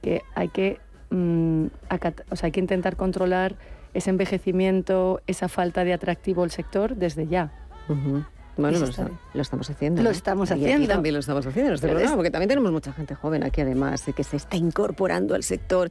[0.01, 1.65] Que hay que, mm,
[2.29, 3.55] o sea, hay que intentar controlar
[3.93, 7.51] ese envejecimiento, esa falta de atractivo del sector desde ya.
[8.57, 8.85] Bueno, lo,
[9.41, 10.01] estamos haciendo.
[10.01, 10.87] Lo estamos haciendo.
[10.87, 14.03] también lo estamos haciendo en este programa, porque también tenemos mucha gente joven aquí, además,
[14.15, 15.89] que se está incorporando al sector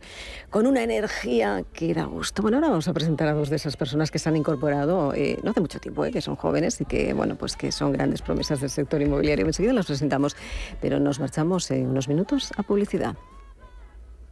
[0.50, 2.42] con una energía que da gusto.
[2.42, 5.38] Bueno, ahora vamos a presentar a dos de esas personas que se han incorporado eh,
[5.42, 8.22] no hace mucho tiempo, eh, que son jóvenes y que, bueno, pues que son grandes
[8.22, 9.46] promesas del sector inmobiliario.
[9.46, 10.36] Enseguida las presentamos,
[10.80, 13.16] pero nos marchamos en unos minutos a publicidad.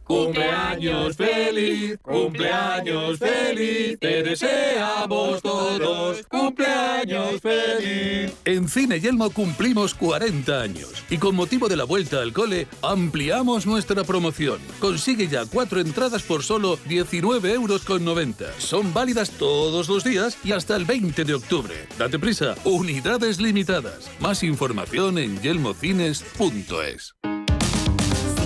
[0.09, 8.33] Cumpleaños feliz, cumpleaños feliz, te deseamos todos, cumpleaños feliz.
[8.43, 13.67] En Cine Yelmo cumplimos 40 años y con motivo de la vuelta al cole ampliamos
[13.67, 14.57] nuestra promoción.
[14.79, 17.83] Consigue ya cuatro entradas por solo 19,90 euros.
[18.57, 21.87] Son válidas todos los días y hasta el 20 de octubre.
[21.99, 24.09] Date prisa, unidades limitadas.
[24.19, 27.13] Más información en yelmocines.es.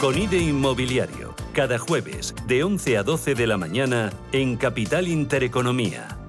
[0.00, 6.19] Con IDE Inmobiliario, cada jueves de 11 a 12 de la mañana en Capital Intereconomía.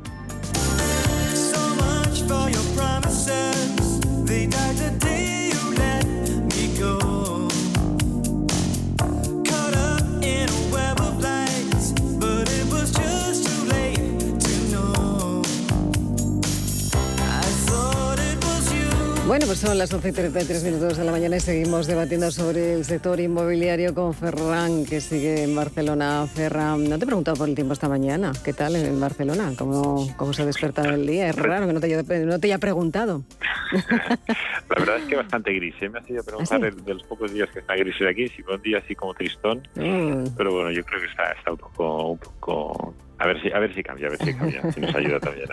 [19.32, 22.74] Bueno, pues son las 11 y 33 minutos de la mañana y seguimos debatiendo sobre
[22.74, 26.28] el sector inmobiliario con Ferran, que sigue en Barcelona.
[26.28, 28.34] Ferran, no te he preguntado por el tiempo esta mañana.
[28.44, 29.54] ¿Qué tal en Barcelona?
[29.58, 31.30] ¿Cómo, cómo se ha despertado el día?
[31.30, 33.24] Es raro que no te haya, no te haya preguntado.
[34.70, 35.76] La verdad es que bastante gris.
[35.80, 35.88] ¿eh?
[35.88, 38.56] Me ha sido preguntar ¿Ah, de, los pocos días que está gris aquí, si fue
[38.56, 39.66] un día así como tristón.
[39.76, 40.26] Mm.
[40.36, 43.60] Pero bueno, yo creo que está, está un poco, un poco a ver si, a
[43.60, 45.48] ver si cambia, a ver si cambia, si nos ayuda también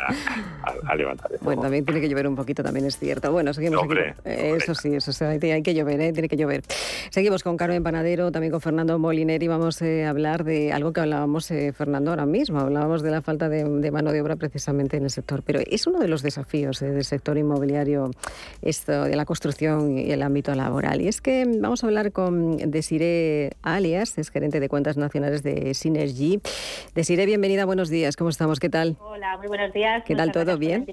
[0.87, 1.45] a, levantar esto.
[1.45, 3.31] Bueno, también tiene que llover un poquito, también es cierto.
[3.31, 3.95] Bueno, seguimos aquí.
[4.25, 6.13] Eso sí, eso sí, hay que llover, ¿eh?
[6.13, 6.63] tiene que llover.
[7.11, 9.49] Seguimos con Carmen Panadero, también con Fernando Molineri.
[9.49, 12.59] Vamos eh, a hablar de algo que hablábamos, eh, Fernando, ahora mismo.
[12.59, 15.43] Hablábamos de la falta de, mano de obra precisamente en el sector.
[15.45, 18.11] Pero es uno de los desafíos del sector inmobiliario,
[18.63, 21.03] esto de la construcción y el ámbito laboral.
[21.03, 25.75] Y es que vamos a hablar con Desiree Alias, es gerente de cuentas nacionales de
[25.75, 26.41] Synergy.
[26.95, 28.17] Desiree, bienvenida buenos días.
[28.17, 28.61] ¿Cómo estamos?
[28.61, 28.97] ¿Qué tal?
[29.01, 30.05] Hola, muy buenos días.
[30.05, 30.57] ¿Qué tal todo?
[30.59, 30.87] ¿Bien?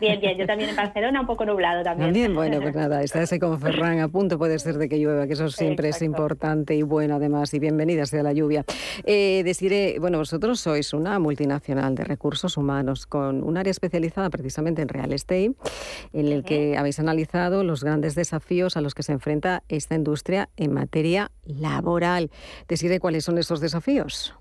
[0.00, 0.38] Bien, bien.
[0.38, 2.08] Yo también en Barcelona, un poco nublado también.
[2.08, 5.26] También, bueno, pues nada, estás ahí como Ferran, a punto puede ser de que llueva,
[5.26, 8.64] que eso siempre es importante y bueno además, y bienvenida sea la lluvia.
[9.04, 14.82] Eh, deciré, bueno, vosotros sois una multinacional de recursos humanos con un área especializada precisamente
[14.82, 15.52] en real estate,
[16.12, 20.48] en el que habéis analizado los grandes desafíos a los que se enfrenta esta industria
[20.56, 22.30] en materia laboral.
[22.68, 24.34] Deciré cuáles son esos desafíos.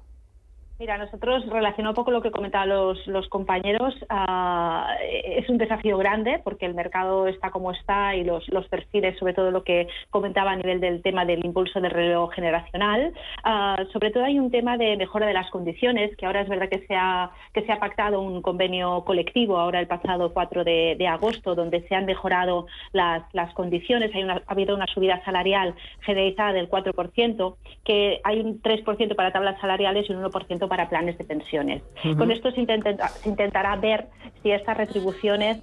[0.80, 5.98] Mira, nosotros, relacionado un poco lo que comentaban los, los compañeros, ah, es un desafío
[5.98, 9.88] grande porque el mercado está como está y los, los, perfiles, sobre todo lo que
[10.12, 13.12] comentaba a nivel del tema del impulso del relevo generacional.
[13.44, 16.70] Ah, sobre todo hay un tema de mejora de las condiciones, que ahora es verdad
[16.70, 21.08] que se ha, que se ha pactado un convenio colectivo ahora el pasado 4 de,
[21.10, 24.13] agosto, donde se han mejorado las, las condiciones.
[24.13, 29.60] Hay ha habido una subida salarial generalizada del 4%, que hay un 3% para tablas
[29.60, 31.84] salariales y un 1% para planes de pensiones.
[32.17, 34.08] Con esto se, intentará ver
[34.41, 35.60] si estas retribuciones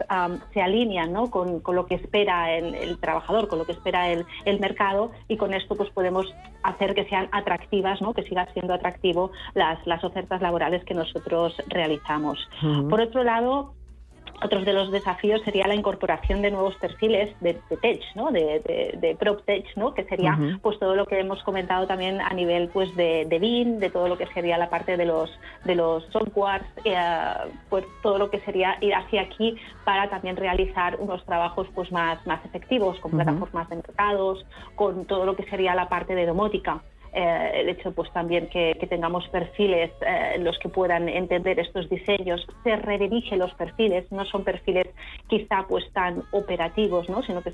[0.52, 1.30] se alinean ¿no?
[1.30, 4.24] con, lo que espera el, trabajador, con lo que espera el,
[4.60, 6.26] mercado y con esto pues podemos
[6.62, 8.14] hacer que sean atractivas, ¿no?
[8.14, 12.38] que siga siendo atractivo las, las ofertas laborales que nosotros realizamos.
[12.88, 13.74] Por otro lado,
[14.44, 18.30] otros de los desafíos sería la incorporación de nuevos perfiles de, tech, ¿no?
[18.30, 19.94] de, de, prop tech, ¿no?
[19.94, 23.78] que sería pues todo lo que hemos comentado también a nivel pues de, de BIM,
[23.78, 25.30] de todo lo que sería la parte de los
[25.64, 26.96] de los softwares, eh,
[27.70, 32.24] pues todo lo que sería ir hacia aquí para también realizar unos trabajos pues más,
[32.26, 36.82] más efectivos, con plataformas de mercados, con todo lo que sería la parte de domótica
[37.14, 42.44] eh, el hecho pues también que, tengamos perfiles eh, los que puedan entender estos diseños,
[42.64, 44.88] se redirige los perfiles, no son perfiles
[45.28, 47.22] quizá pues tan operativos, ¿no?
[47.22, 47.52] sino que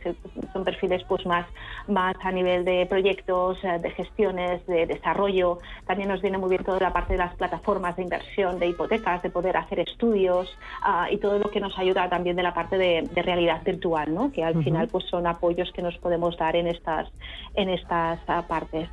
[0.52, 1.46] son perfiles pues más,
[1.88, 5.58] más a nivel de proyectos, eh, de gestiones, de desarrollo.
[5.86, 9.22] También nos viene muy bien toda la parte de las plataformas de inversión, de hipotecas,
[9.22, 12.78] de poder hacer estudios ah, y todo lo que nos ayuda también de la parte
[12.78, 14.32] de, realidad virtual, ¿no?
[14.32, 17.08] que al final pues son apoyos que nos podemos dar en estas,
[17.54, 18.88] en estas ah, partes.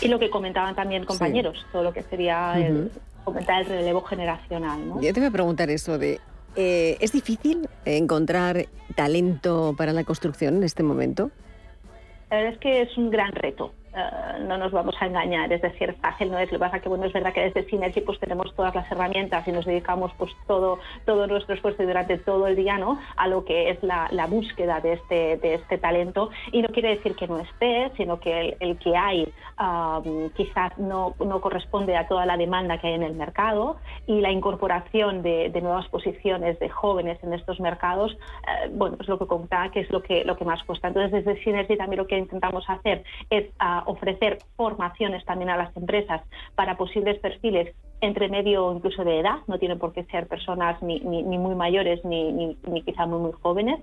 [0.00, 2.90] Y lo que comentaban también compañeros, todo lo que sería el,
[3.24, 4.88] comentar el relevo generacional.
[4.88, 5.00] ¿no?
[5.00, 6.20] Yo te voy a preguntar eso de,
[6.56, 11.30] eh, ¿es difícil encontrar talento para la construcción en este momento?
[12.30, 13.72] La verdad es que es un gran reto.
[13.94, 16.50] Eh, no nos vamos a engañar, es decir, fácil no es.
[16.50, 19.46] Lo que pasa que bueno es verdad que desde Synergy pues tenemos todas las herramientas
[19.46, 22.98] y nos dedicamos pues todo todo nuestro esfuerzo durante todo el día, ¿no?
[23.16, 27.14] A lo que es la, búsqueda de este de este talento y no quiere decir
[27.16, 29.30] que no esté, sino que el, que hay
[30.34, 33.76] quizás no, no corresponde a toda la demanda que hay en el mercado
[34.06, 39.18] y la incorporación de, nuevas posiciones de jóvenes en estos mercados, eh, bueno, es lo
[39.18, 40.88] que contaba que es lo que lo que más cuesta.
[40.88, 45.76] Entonces desde Synergy también lo que intentamos hacer es ah, ofrecer formaciones también a las
[45.76, 46.22] empresas
[46.54, 50.98] para posibles perfiles entre medio incluso de edad, no tienen por qué ser personas ni,
[51.00, 53.80] ni, muy mayores ni, ni, quizá muy, muy jóvenes,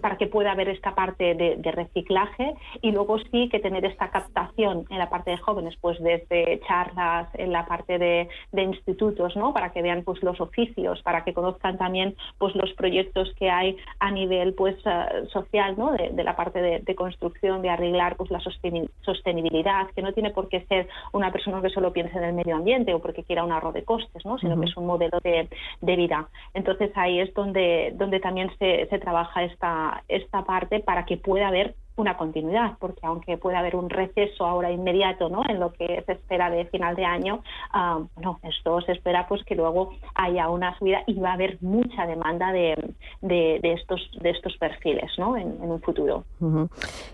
[0.00, 4.84] para que pueda haber esta parte de, reciclaje y luego sí que tener esta captación
[4.90, 9.52] en la parte de jóvenes, pues desde charlas en la parte de, institutos, ¿no?
[9.52, 13.76] para que vean pues los oficios, para que conozcan también pues los proyectos que hay
[14.00, 15.92] a nivel pues eh, social, ¿no?
[15.92, 20.64] de, la parte de, construcción, de arreglar pues la sostenibilidad, que no tiene por qué
[20.66, 23.84] ser una persona que solo piense en el medio ambiente que quiera un ahorro de
[23.84, 24.38] costes, ¿no?
[24.38, 25.48] sino que es un modelo de,
[25.80, 26.28] vida.
[26.54, 31.48] Entonces ahí es donde, donde también se, se trabaja esta, esta parte para que pueda
[31.48, 35.42] haber una continuidad, porque aunque pueda haber un receso ahora inmediato ¿no?
[35.48, 39.44] en lo que se espera de final de año, ah, bueno, esto se espera pues
[39.44, 44.30] que luego haya una subida y va a haber mucha demanda de, de, estos, de
[44.30, 45.36] estos perfiles ¿no?
[45.36, 46.24] en, un futuro.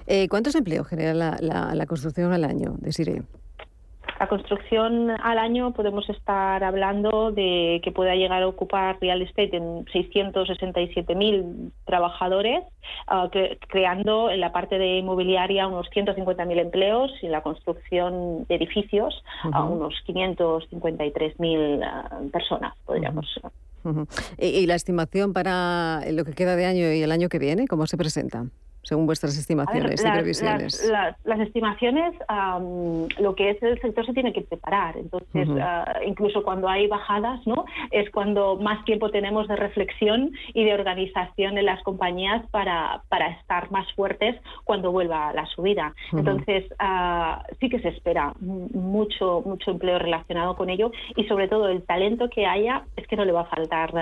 [0.07, 3.23] Eh, ¿Cuántos empleos genera la, la, la construcción al año de Sire?
[4.19, 9.57] La construcción al año podemos estar hablando de que pueda llegar a ocupar real estate
[9.57, 12.65] en 667.000 trabajadores,
[13.07, 13.31] ah,
[13.69, 19.23] creando en la parte de inmobiliaria unos 150.000 empleos y en la construcción de edificios
[19.53, 23.27] a unos 553.000 ah, personas, podríamos.
[24.37, 27.87] ¿Y la estimación para lo que queda de año y el año que viene, cómo
[27.87, 28.47] se presenta?
[28.89, 30.91] Según vuestras estimaciones y previsiones?
[31.25, 32.15] Las, estimaciones,
[33.19, 34.97] lo que es el sector se tiene que preparar.
[34.97, 37.67] Entonces, ah, incluso cuando hay bajadas, ¿no?
[37.91, 43.29] es cuando más tiempo tenemos de reflexión y de organización en las compañías para, para
[43.29, 45.95] estar más fuertes cuando vuelva la subida.
[46.13, 51.69] Entonces, ah, sí que se espera mucho, mucho empleo relacionado con ello y sobre todo
[51.69, 53.93] el talento que haya es que no le va a faltar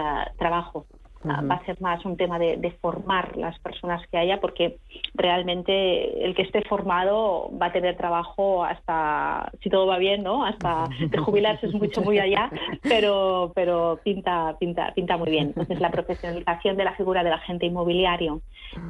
[1.28, 4.76] ah, va a ser más un tema de, formar las personas que haya, porque
[5.14, 10.44] realmente el que esté formado va a tener trabajo hasta, si todo va bien, ¿no?
[10.44, 12.50] Hasta de jubilarse es mucho muy allá,
[12.82, 15.48] pero, pero pinta, pinta, pinta muy bien.
[15.48, 18.40] Entonces la profesionalización de la figura del agente inmobiliario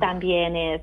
[0.00, 0.82] también es,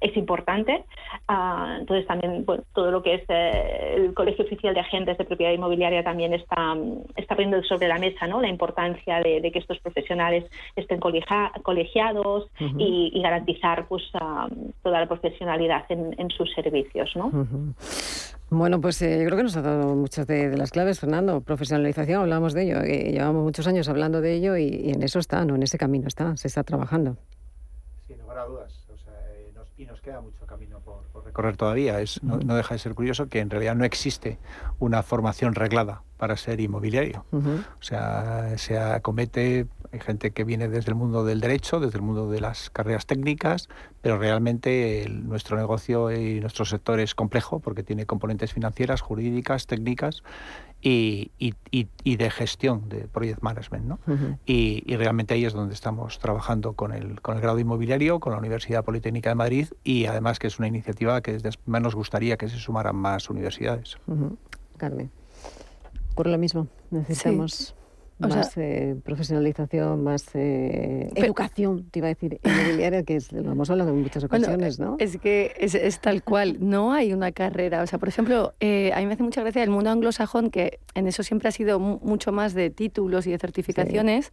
[0.00, 0.84] es importante.
[1.28, 5.52] Ah, entonces también todo lo que es eh, el Colegio Oficial de Agentes de Propiedad
[5.52, 6.76] Inmobiliaria también está,
[7.16, 8.40] está poniendo sobre la mesa ¿no?
[8.40, 10.39] la importancia de que estos profesionales
[10.76, 12.48] estén colegiados
[12.78, 17.14] y, garantizar pues toda la profesionalidad en, sus servicios.
[17.16, 17.30] ¿no?
[18.50, 21.40] Bueno, pues eh, yo creo que nos ha dado muchas de, las claves, Fernando.
[21.40, 25.44] Profesionalización, hablamos de ello, eh, llevamos muchos años hablando de ello y, en eso está,
[25.44, 25.54] ¿no?
[25.54, 27.16] En ese camino está, se está trabajando.
[28.08, 28.84] Sin lugar a dudas.
[29.06, 32.00] Eh, y nos queda mucho camino por, recorrer todavía.
[32.00, 34.40] Es, no, deja de ser curioso que en realidad no existe
[34.80, 37.24] una formación reglada para ser inmobiliario.
[37.32, 42.02] O sea, se acomete hay gente que viene desde el mundo del derecho, desde el
[42.02, 43.68] mundo de las carreras técnicas,
[44.02, 50.22] pero realmente nuestro negocio y nuestro sector es complejo porque tiene componentes financieras, jurídicas, técnicas
[50.80, 51.32] y,
[52.04, 53.84] de gestión de project management.
[53.84, 53.98] ¿no?
[54.46, 58.38] y, realmente ahí es donde estamos trabajando con el, con el grado inmobiliario, con la
[58.38, 62.48] Universidad Politécnica de Madrid y además que es una iniciativa que desde nos gustaría que
[62.48, 63.96] se sumaran más universidades.
[64.76, 65.10] Carmen,
[66.14, 67.74] por lo mismo, necesitamos
[68.28, 73.70] más eh, profesionalización, más eh, educación, te iba a decir, inmobiliaria, que es, lo hemos
[73.70, 74.96] hablado en muchas ocasiones, ¿no?
[74.98, 77.82] Es que es, tal cual, no hay una carrera.
[77.82, 80.80] O sea, por ejemplo, eh, a mí me hace mucha gracia el mundo anglosajón, que
[80.94, 84.32] en eso siempre ha sido mucho más de títulos y de certificaciones.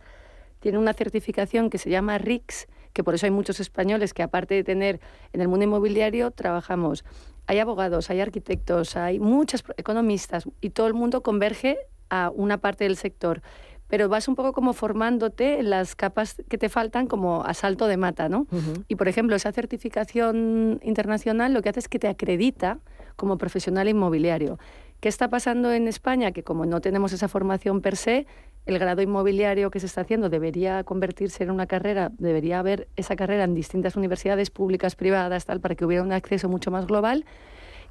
[0.59, 4.55] Tiene una certificación que se llama RICS, que por eso hay muchos españoles que aparte
[4.55, 4.99] de tener
[5.31, 7.05] en el mundo inmobiliario, trabajamos.
[7.45, 11.77] Hay abogados, hay arquitectos, hay muchos economistas y todo el mundo converge
[12.09, 13.41] a una parte del sector
[13.87, 17.87] pero vas un poco como formándote en las capas que te faltan como a salto
[17.87, 18.47] de mata, ¿no?
[18.87, 22.79] Y por ejemplo, esa certificación internacional lo que hace es que te acredita
[23.15, 24.59] como profesional inmobiliario.
[24.99, 26.31] ¿Qué está pasando en España?
[26.31, 28.25] Que como no tenemos esa formación per se,
[28.65, 33.15] el grado inmobiliario que se está haciendo debería convertirse en una carrera, debería haber esa
[33.15, 37.25] carrera en distintas universidades públicas, privadas, tal, para que hubiera un acceso mucho más global.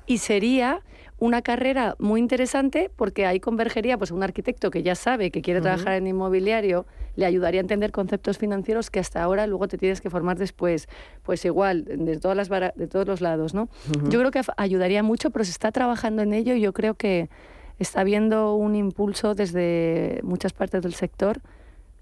[0.07, 0.83] Y sería
[1.19, 5.63] una carrera muy interesante porque ahí convergería pues un arquitecto que ya sabe que quiere
[5.63, 6.87] trabajar en inmobiliario,
[7.17, 10.89] le ayudaría a entender conceptos financieros que hasta ahora luego te tienes que formar después.
[11.23, 13.69] Pues igual, de, todas las de todos los lados, ¿no?
[14.11, 17.31] Yo creo que ayudaría mucho, pero se está trabajando en ello y yo creo que
[17.79, 21.41] está habiendo un impulso desde muchas partes del sector,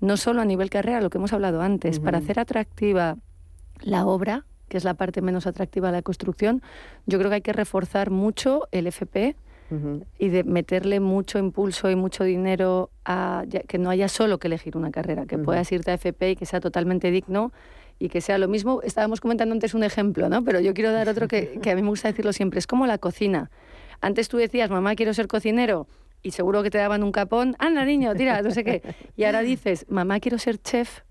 [0.01, 3.17] no solo a nivel carrera, lo que hemos hablado antes, para hacer atractiva
[3.81, 4.45] la obra,
[4.75, 6.61] que es la parte menos atractiva de la construcción,
[7.07, 9.37] yo creo que hay que reforzar mucho el FP
[10.19, 14.77] y de meterle mucho impulso y mucho dinero a que no haya solo que elegir
[14.77, 17.53] una carrera, que puedas irte a FP y que sea totalmente digno
[18.01, 18.83] y que sea lo mismo.
[18.83, 20.43] Estábamos comentando antes un ejemplo, ¿no?
[20.43, 22.59] Pero yo quiero dar otro que, que a mí me gusta decirlo siempre.
[22.59, 23.53] Es como la cocina.
[24.01, 25.87] Antes tú decías, mamá, quiero ser cocinero,
[26.21, 28.83] y seguro que te daban un capón, anda niño, tira, no sé qué.
[29.17, 31.03] Y ahora dices, mamá, quiero ser chef,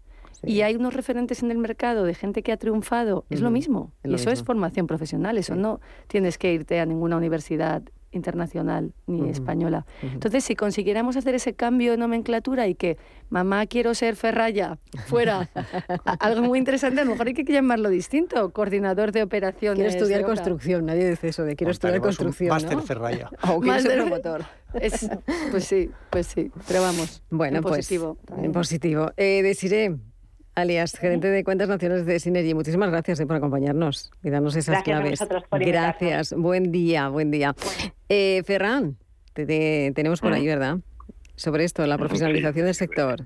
[0.46, 3.92] y hay unos referentes en el mercado de gente que ha triunfado, es lo mismo.
[4.04, 7.84] y eso es formación profesional, eso no tienes que irte a ninguna universidad
[8.14, 9.86] internacional ni española.
[10.02, 12.98] Entonces, si consiguiéramos hacer ese cambio de nomenclatura y que
[13.30, 14.78] mamá quiero ser ferraya
[15.08, 15.50] fuera
[16.20, 19.80] algo muy interesante, a lo mejor hay que llamarlo distinto, coordinador de operaciones.
[19.80, 22.50] Quiero estudiar construcción, nadie dice eso de quiero estudiar construcción.
[22.50, 23.30] Máster ferraya.
[23.54, 24.46] O quiero ser promotor.
[25.52, 27.24] pues sí, pues sí, pero vamos.
[27.30, 28.18] Bueno, en pues, positivo.
[28.38, 29.12] En positivo.
[29.18, 29.98] Eh, deciré
[30.56, 32.54] alias gerente de cuentas nacionales de Sinergy.
[32.54, 35.20] Muchísimas gracias eh, por acompañarnos y darnos esas claves.
[35.52, 37.56] gracias, buen día, buen día.
[38.10, 38.98] Eh, Ferran,
[39.34, 40.78] te, tenemos por ahí, ¿verdad?
[41.36, 43.22] Sobre esto, la profesionalización del sector.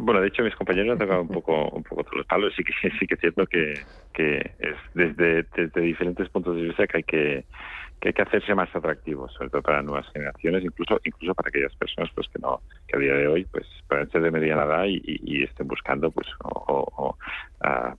[0.00, 2.52] Bueno, de hecho mis compañeros han tocado un poco, un poco todos los palos.
[2.56, 3.74] Sí que sí que es cierto que,
[4.12, 7.44] que es desde, desde diferentes puntos de vista que hay que
[8.00, 11.74] que hay que hacerse más atractivos, sobre todo para nuevas generaciones, incluso incluso para aquellas
[11.76, 14.84] personas pues que no que a día de hoy pues pueden ser de mediana edad
[14.86, 17.16] y, estén buscando pues o,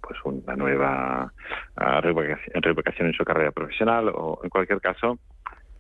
[0.01, 1.31] pues una nueva
[1.75, 5.19] revocación en su carrera profesional o en cualquier caso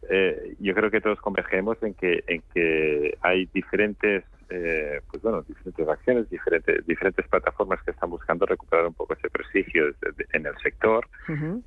[0.09, 5.41] eh, yo creo que todos convergemos en que en que hay diferentes eh, pues bueno,
[5.43, 9.85] diferentes acciones, diferentes, diferentes plataformas que están buscando recuperar un poco ese prestigio
[10.33, 11.07] en el sector,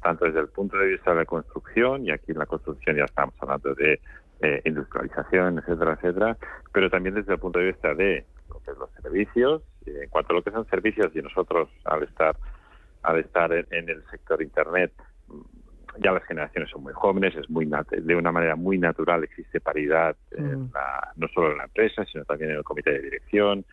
[0.03, 3.05] tanto desde el punto de vista de la construcción, y aquí en la construcción ya
[3.05, 4.01] estamos hablando de
[4.41, 6.37] eh, industrialización, etcétera, etcétera,
[6.73, 10.51] pero también desde el punto de vista de los servicios, en cuanto a lo que
[10.51, 12.37] son servicios, y nosotros al estar
[13.03, 14.93] al estar en el sector Internet,
[15.99, 20.17] ya las generaciones son muy jóvenes, es muy de una manera muy natural existe paridad
[20.37, 20.67] mm.
[21.17, 23.65] no solo en la empresa, sino también en el comité de dirección.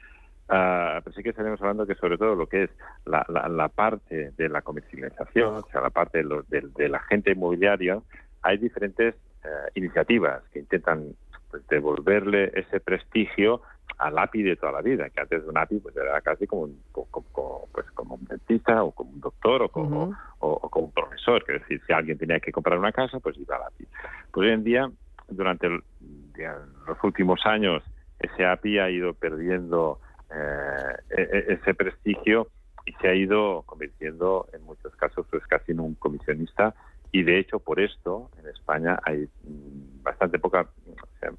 [0.47, 2.69] Uh, pero sí que estaremos hablando que sobre todo lo que es
[3.05, 8.01] la, la, parte de la comercialización, o sea, la parte de, la gente inmobiliaria,
[8.41, 9.15] hay diferentes
[9.45, 11.15] eh, iniciativas que intentan
[11.49, 13.61] pues, devolverle ese prestigio
[13.97, 16.63] al API de toda la vida, que antes de un API pues era casi como
[16.63, 20.91] un, como, pues, como un dentista o como un doctor o como, o, como un
[20.91, 23.87] profesor, que es decir, si alguien tenía que comprar una casa, pues iba al API.
[24.31, 24.91] Pues hoy en día,
[25.29, 27.83] durante los últimos años,
[28.19, 29.99] ese API ha ido perdiendo
[30.33, 32.47] eh, e, e, ese prestigio
[32.85, 36.73] y se ha ido convirtiendo en muchos casos pues casi en un comisionista
[37.11, 40.67] y de hecho por esto en España hay mm, bastante poca,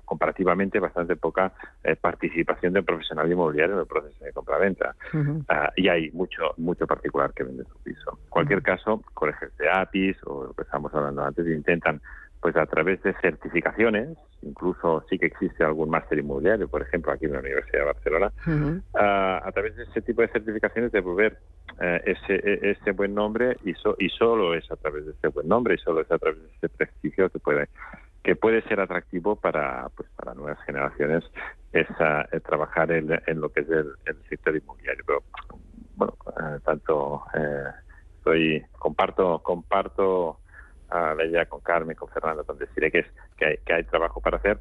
[0.04, 1.52] comparativamente bastante poca
[1.82, 4.94] eh, participación del profesional inmobiliario en el proceso de compra-venta.
[5.48, 8.18] Ah, y hay mucho mucho particular que vende su piso.
[8.24, 12.00] En cualquier caso, colegios de APIs o lo que estábamos hablando antes intentan
[12.42, 17.26] pues a través de certificaciones, incluso sí que existe algún máster inmobiliario, por ejemplo, aquí
[17.26, 18.32] en la Universidad de Barcelona,
[18.94, 21.38] a, través de ese tipo de certificaciones devolver
[21.80, 25.46] eh, ese, e, ese buen nombre y, y solo es a través de ese buen
[25.46, 27.68] nombre y solo es a través de ese prestigio que puede
[28.24, 31.24] que puede ser atractivo para pues para nuevas generaciones
[31.72, 33.94] esa, eh, trabajar en, en, lo que es el,
[34.28, 35.04] sector inmobiliario.
[35.06, 35.22] Pero
[35.96, 37.24] bueno, eh, tanto
[38.18, 40.38] estoy comparto comparto
[41.14, 44.20] la idea con Carmen, con Fernando, donde deciré que, es, que, hay, que hay trabajo
[44.20, 44.58] para hacer,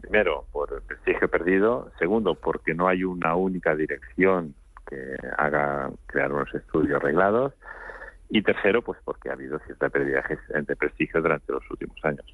[0.00, 1.90] Primero, por el prestigio perdido.
[1.98, 4.54] Segundo, porque no hay una única dirección
[4.88, 7.52] que haga crear unos estudios arreglados.
[8.30, 12.24] Y tercero, pues porque ha habido cierta pérdida de prestigio durante los últimos años.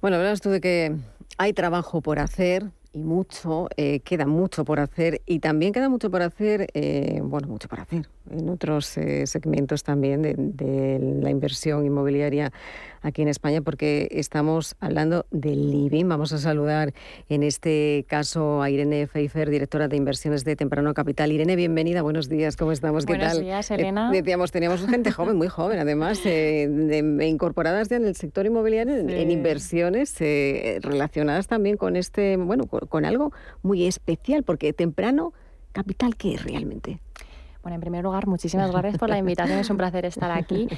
[0.00, 0.96] Bueno, hablas tú de que
[1.36, 2.64] hay trabajo por hacer,
[2.98, 7.48] y mucho, eh, queda mucho por hacer y también queda mucho por hacer, eh, bueno,
[7.48, 12.52] mucho por hacer en otros eh, segmentos también de, la inversión inmobiliaria
[13.00, 16.06] aquí en España, porque estamos hablando del living.
[16.06, 16.92] Vamos a saludar
[17.28, 21.32] en este caso a Irene Pfeiffer, directora de inversiones de Temprano Capital.
[21.32, 23.06] Irene, bienvenida, buenos días, ¿cómo estamos?
[23.06, 24.10] ¿Qué buenos días, Elena.
[24.10, 30.16] decíamos, teníamos gente joven, muy joven, además, incorporadas ya en el sector inmobiliario, en, inversiones
[30.18, 33.32] relacionadas también con este, bueno, con algo
[33.62, 35.32] muy especial, porque temprano
[35.72, 37.00] capital, ¿qué es realmente?
[37.62, 40.68] Bueno, en primer lugar, muchísimas gracias por la invitación, es un placer estar aquí.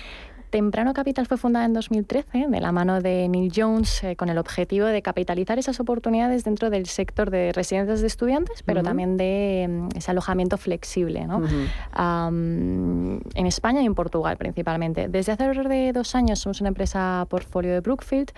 [0.50, 4.38] Temprano Capital fue fundada en 2013 de la mano de Neil Jones eh, con el
[4.38, 9.66] objetivo de capitalizar esas oportunidades dentro del sector de residencias de estudiantes, pero también de
[9.68, 11.40] mm, ese alojamiento flexible ¿no?
[11.96, 15.08] en España y en Portugal principalmente.
[15.08, 18.32] Desde hace alrededor de dos años somos una empresa portfolio de Brookfield.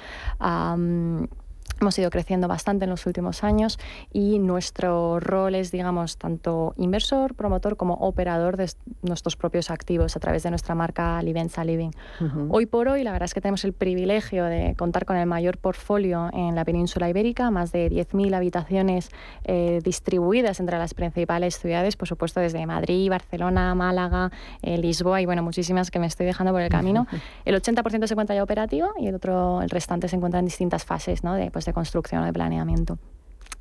[1.83, 3.77] Hemos ido creciendo bastante en los últimos años
[4.13, 8.71] y nuestro rol es, digamos, tanto inversor, promotor como operador de
[9.03, 11.91] nuestros propios activos a través de nuestra marca Livenza Living.
[12.51, 15.59] Hoy por hoy, la verdad es que tenemos el privilegio de contar con el mayor
[15.59, 19.11] portfolio en la península ibérica, más de 10.000 habitaciones
[19.43, 24.31] eh, distribuidas entre las principales ciudades, por supuesto desde Madrid, Barcelona, Málaga,
[24.63, 27.09] eh, Lisboa y bueno, muchísimas que me estoy dejando por el camino.
[27.45, 30.85] El 80% se encuentra ya operativo y el otro, el restante se encuentra en distintas
[30.85, 31.35] fases ¿no?
[31.35, 32.99] de, pues, de construcción o de planeamiento.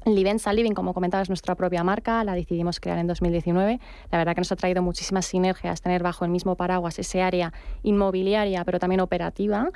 [0.05, 3.80] Livenza Living, como comentaba, es nuestra propia marca, la decidimos crear en 2019.
[4.12, 7.53] La verdad que nos ha traído muchísimas sinergias tener bajo el mismo paraguas ese área
[7.84, 9.70] inmobiliaria, pero también operativa.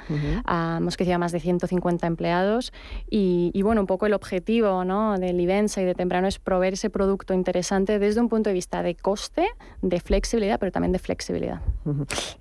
[0.45, 2.73] Ah, hemos crecido a más de 150 empleados
[3.09, 5.17] y, bueno, un poco el objetivo ¿no?
[5.17, 8.81] de Livenza y de Temprano es proveer ese producto interesante desde un punto de vista
[8.81, 9.47] de coste,
[9.81, 11.61] de flexibilidad, pero también de flexibilidad.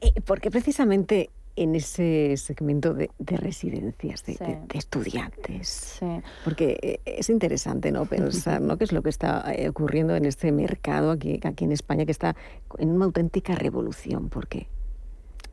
[0.01, 6.01] Eh, porque precisamente en ese segmento de, residencias, de, estudiantes.
[6.45, 8.07] Porque eh, es interesante ¿no?
[8.07, 8.77] pensar ¿no?
[8.77, 12.13] qué es lo que está eh, ocurriendo en este mercado aquí, aquí en España, que
[12.13, 12.35] está
[12.79, 14.29] en una auténtica revolución.
[14.29, 14.69] ¿Por qué?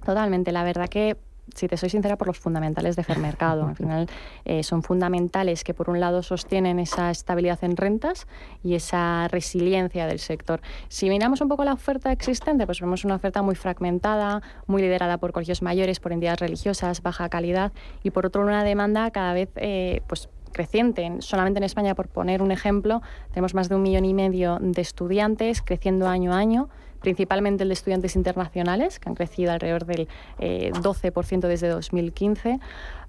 [0.03, 0.51] Totalmente.
[0.51, 1.17] La verdad que
[1.55, 3.67] si te soy sincera, por los fundamentales de Fermercado.
[3.67, 4.07] Al final
[4.45, 8.27] eh, son fundamentales que por un lado sostienen esa estabilidad en rentas
[8.63, 10.61] y esa resiliencia del sector.
[10.87, 15.17] Si miramos un poco la oferta existente, pues vemos una oferta muy fragmentada, muy liderada
[15.17, 17.71] por colegios mayores, por entidades religiosas, baja calidad
[18.03, 21.09] y por otro una demanda cada vez eh, pues creciente.
[21.19, 24.81] Solamente en España, por poner un ejemplo, tenemos más de un millón y medio de
[24.81, 26.69] estudiantes creciendo año a año
[27.01, 30.07] principalmente el de estudiantes internacionales, que han crecido alrededor del
[30.39, 32.59] 12% eh, desde 2015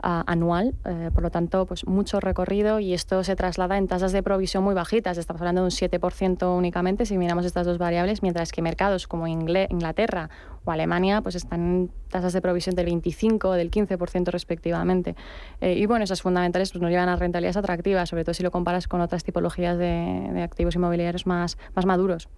[0.03, 0.75] anual.
[0.85, 4.65] Eh, por lo tanto, pues mucho recorrido y esto se traslada en tasas de provisión
[4.65, 5.17] muy bajitas.
[5.17, 9.27] Estamos hablando de un 7% únicamente si miramos estas dos variables, mientras que mercados como
[9.27, 10.31] Inglaterra
[10.65, 15.15] o Alemania pues están en tasas de provisión del 25 o del 15% respectivamente.
[15.61, 18.51] Eh, y bueno, esas fundamentales pues, nos llevan a rentabilidades atractivas, sobre todo si lo
[18.51, 22.29] comparas con otras tipologías de, activos inmobiliarios más, más maduros.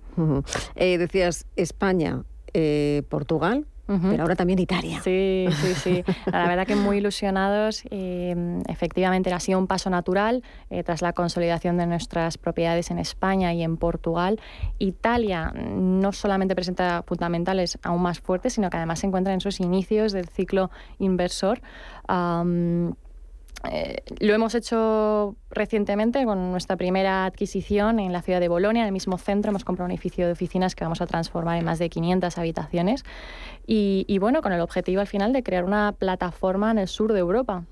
[0.76, 2.22] Eh, decías España,
[3.08, 5.00] Portugal, pero ahora también Italia.
[5.02, 6.04] Sí, sí, sí.
[6.26, 7.82] La verdad que muy ilusionados.
[7.90, 12.98] Eh, efectivamente, ha sido un paso natural eh, tras la consolidación de nuestras propiedades en
[12.98, 14.40] España y en Portugal.
[14.78, 19.60] Italia no solamente presenta fundamentales aún más fuertes, sino que además se encuentra en sus
[19.60, 21.60] inicios del ciclo inversor.
[23.70, 28.86] Eh, lo hemos hecho recientemente con nuestra primera adquisición en la ciudad de Bolonia, en
[28.86, 29.50] el mismo centro.
[29.50, 33.04] Hemos comprado un edificio de oficinas que vamos a transformar en más de 500 habitaciones.
[33.66, 37.20] Y, bueno, con el objetivo al final de crear una plataforma en el sur de
[37.20, 37.64] Europa.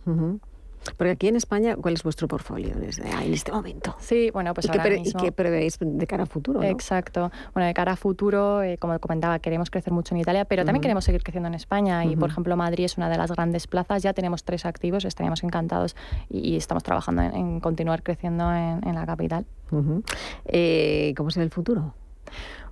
[0.96, 3.96] Porque aquí en España, ¿cuál es vuestro portfolio desde en este momento?
[4.00, 5.20] Sí, bueno, pues ¿Y ahora qué, mismo...
[5.20, 6.62] ¿Y qué prevéis de cara a futuro?
[6.62, 7.30] Exacto.
[7.54, 10.82] Bueno, de cara a futuro, eh, como comentaba, queremos crecer mucho en Italia, pero también
[10.82, 12.04] queremos seguir creciendo en España.
[12.04, 14.02] Y, por ejemplo, Madrid es una de las grandes plazas.
[14.02, 15.96] Ya tenemos tres activos, estaríamos encantados
[16.28, 19.46] y, estamos trabajando en, continuar creciendo en, la capital.
[20.46, 21.94] Eh, ¿Cómo será el futuro?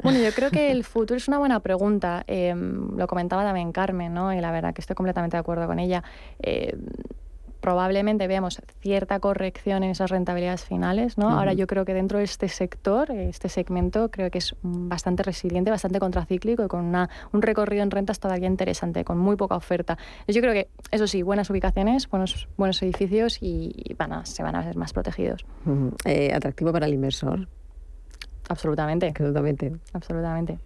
[0.03, 2.25] Bueno, yo creo que el futuro es una buena pregunta.
[2.27, 4.33] Em, lo comentaba también Carmen, ¿no?
[4.33, 6.03] Y la verdad que estoy completamente de acuerdo con ella.
[6.41, 6.77] Eh,
[7.61, 11.19] probablemente veamos cierta corrección en esas rentabilidades finales.
[11.19, 11.31] ¿no?
[11.31, 15.71] Ahora yo creo que dentro de este sector, este segmento, creo que es bastante resiliente,
[15.71, 19.99] bastante contracíclico y con una, un recorrido en rentas todavía interesante, con muy poca oferta.
[20.27, 24.57] Yo creo que, eso sí, buenas ubicaciones, buenos, buenos edificios y, van a, se van
[24.57, 25.45] a ver más protegidos.
[26.05, 27.49] Eh, ¿Atractivo para el inversor?
[28.51, 29.07] Absolutamente.
[29.07, 29.73] Absolutamente.
[29.93, 30.59] Absolutamente.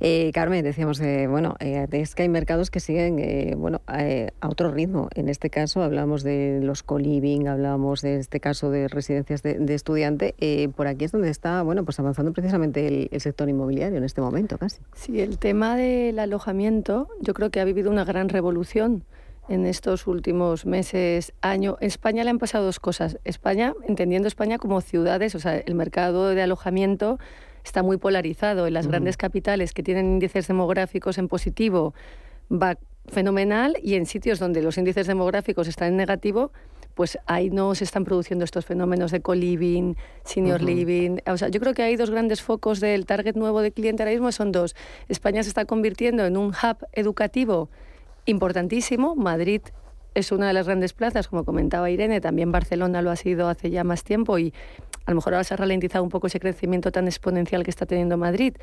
[0.00, 3.16] Eh, Carmen, decíamos, eh, bueno, eh, es que hay mercados que siguen
[3.58, 5.10] bueno, a otro ritmo.
[5.14, 10.34] En este caso hablamos de los co-living, hablamos de este caso de residencias de, estudiante.
[10.74, 14.56] por aquí es donde está bueno, pues avanzando precisamente el, sector inmobiliario en este momento
[14.56, 14.80] casi.
[14.94, 19.04] Sí, el tema del alojamiento yo creo que ha vivido una gran revolución
[19.48, 21.76] en estos últimos meses, año.
[21.80, 23.18] En España le han pasado dos cosas.
[23.24, 27.18] España, entendiendo España como ciudades, o sea, el mercado de alojamiento
[27.64, 28.66] está muy polarizado.
[28.66, 31.94] En las grandes capitales que tienen índices demográficos en positivo
[32.50, 32.78] va
[33.08, 36.52] fenomenal y en sitios donde los índices demográficos están en negativo,
[36.94, 39.94] pues ahí no se están produciendo estos fenómenos de co-living,
[40.24, 41.18] senior living.
[41.26, 44.12] O sea, yo creo que hay dos grandes focos del target nuevo de cliente ahora
[44.12, 44.74] mismo, son dos.
[45.08, 47.68] España se está convirtiendo en un hub educativo
[48.26, 49.14] importantísimo.
[49.16, 49.62] Madrid
[50.14, 53.70] es una de las grandes plazas, como comentaba Irene, también Barcelona lo ha sido hace
[53.70, 54.54] ya más tiempo y
[55.04, 57.86] a lo mejor ahora se ha ralentizado un poco ese crecimiento tan exponencial que está
[57.86, 58.54] teniendo Madrid.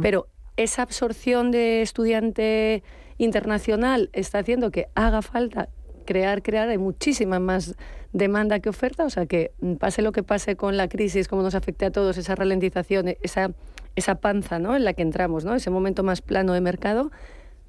[0.00, 2.82] Pero esa absorción de estudiante
[3.18, 5.68] internacional está haciendo que haga falta
[6.06, 7.76] crear, crear, hay muchísima más
[8.12, 11.42] demanda que oferta, o sea que mm, pase lo que pase con la crisis, como
[11.42, 13.52] nos afecte a todos, esa ralentización, esa,
[13.94, 14.74] esa panza ¿no?
[14.74, 15.54] en la que entramos, ¿no?
[15.54, 17.10] ese momento más plano de mercado,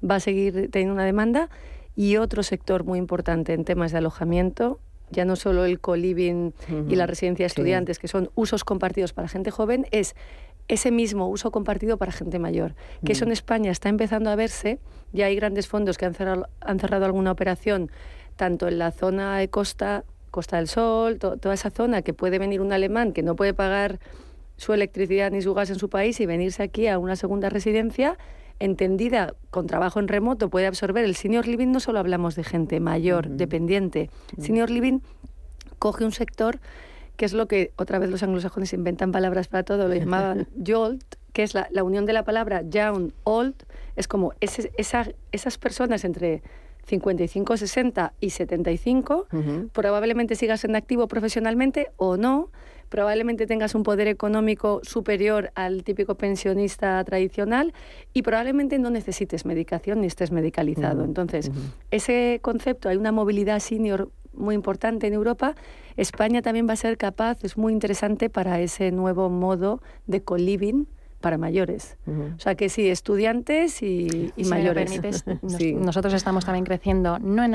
[0.08, 1.48] va a seguir teniendo una demanda.
[1.94, 4.80] Y otro sector muy importante en temas de alojamiento,
[5.10, 6.52] ya no solo el co-living
[6.88, 10.16] y la residencia de estudiantes, que son usos compartidos para gente joven, es
[10.68, 12.74] ese mismo uso compartido para gente mayor.
[13.04, 14.78] Que eso en España está empezando a verse,
[15.12, 17.90] ya hay grandes fondos que han cerrado, han cerrado alguna operación,
[18.36, 22.62] tanto en la zona de costa, Costa del Sol, toda esa zona que puede venir
[22.62, 24.00] un alemán que no puede pagar
[24.56, 28.16] su electricidad ni su gas en su país y venirse aquí a una segunda residencia
[28.58, 32.80] entendida con trabajo en remoto puede absorber el senior living, no solo hablamos de gente
[32.80, 34.10] mayor, dependiente.
[34.38, 35.00] Senior living
[35.78, 36.60] coge un sector
[37.16, 41.02] que es lo que otra vez los anglosajones inventan palabras para todo, lo llamaban YOLT,
[41.32, 43.54] que es la, unión de la palabra young, old,
[43.96, 46.42] es como esas personas entre
[46.86, 49.26] 55, 60 y 75,
[49.72, 52.50] probablemente sigas en activo profesionalmente o no,
[52.88, 57.72] probablemente tengas un poder económico superior al típico pensionista tradicional
[58.12, 61.04] y probablemente no necesites medicación ni estés medicalizado.
[61.04, 61.50] Entonces,
[61.90, 65.54] ese concepto, hay una movilidad senior muy importante en Europa.
[65.96, 70.86] España también va a ser capaz, es muy interesante para ese nuevo modo de co-living
[71.22, 71.96] para mayores.
[72.06, 75.00] O sea que sí, estudiantes y, mayores.
[75.74, 77.54] nosotros estamos también creciendo, no en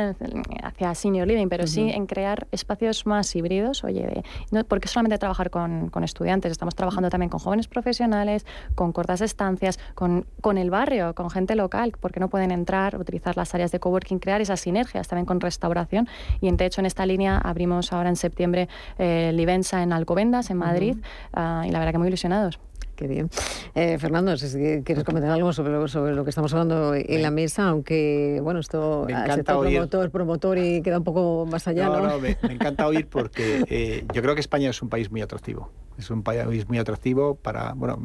[0.63, 3.84] hacia senior living, pero sí en crear espacios más híbridos.
[3.84, 8.91] Oye, no, porque solamente trabajar con, con, estudiantes, estamos trabajando también con jóvenes profesionales, con
[8.91, 13.53] cortas estancias, con, con el barrio, con gente local, porque no pueden entrar, utilizar las
[13.53, 16.07] áreas de coworking, crear esas sinergias también con restauración.
[16.41, 20.57] Y de hecho en esta línea abrimos ahora en septiembre eh, Livensa en Alcobendas, en
[20.57, 20.97] Madrid,
[21.34, 22.59] ah, y la verdad que muy ilusionados.
[22.98, 23.30] Qué bien.
[23.76, 27.30] Eh, Fernando, si quieres comentar algo sobre lo, sobre lo que estamos hablando en la
[27.30, 32.08] mesa, aunque, bueno, esto me encanta promotor, promotor y queda un poco más allá, ¿no?
[32.08, 35.72] No, me, encanta oír porque eh, yo creo que España es un país muy atractivo.
[35.98, 38.00] Es un país muy atractivo para, bueno,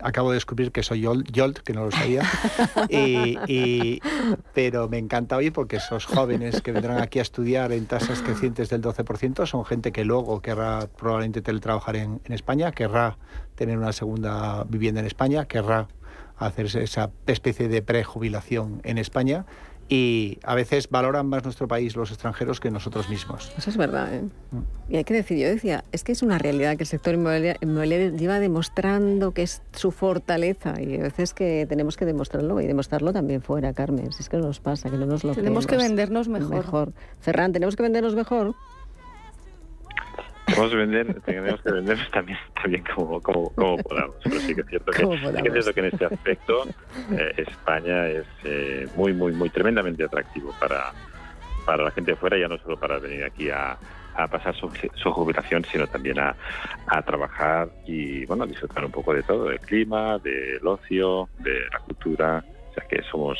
[0.00, 2.22] acabo de descubrir que soy Yolt, que no lo sabía,
[2.88, 4.00] y,
[4.54, 8.70] pero me encanta oír porque esos jóvenes que vendrán aquí a estudiar en tasas crecientes
[8.70, 13.18] del 12% son gente que luego querrá probablemente teletrabajar en, en España, querrá
[13.54, 15.88] tener una segunda vivienda en España, querrá
[16.36, 19.46] hacerse esa especie de prejubilación en España
[19.88, 23.52] y a veces valoran más nuestro país los extranjeros que nosotros mismos.
[23.56, 24.14] Eso es verdad.
[24.14, 24.22] ¿eh?
[24.50, 24.92] Mm.
[24.92, 28.16] Y hay que decir, yo decía, es que es una realidad que el sector inmobiliario,
[28.16, 33.12] lleva demostrando que es su fortaleza y a veces que tenemos que demostrarlo y demostrarlo
[33.12, 34.12] también fuera, Carmen.
[34.12, 36.50] Si es que nos pasa, que no nos lo Tenemos que vendernos mejor.
[36.50, 36.92] mejor.
[37.20, 38.54] Ferran, ¿tenemos que vendernos mejor?
[40.54, 44.16] Que vender, tenemos que vendernos también, también como, como, como podamos.
[44.22, 45.08] Pero sí que es cierto que, sí
[45.42, 46.66] que, es cierto que en este aspecto
[47.12, 50.92] eh, España es eh, muy, muy, muy tremendamente atractivo para,
[51.66, 53.76] para la gente de fuera, ya no solo para venir aquí a,
[54.14, 56.36] a pasar su, su, jubilación, sino también a,
[56.86, 61.78] a, trabajar y bueno, disfrutar un poco de todo, del clima, del ocio, de la
[61.80, 62.44] cultura.
[62.74, 63.38] O sea que somos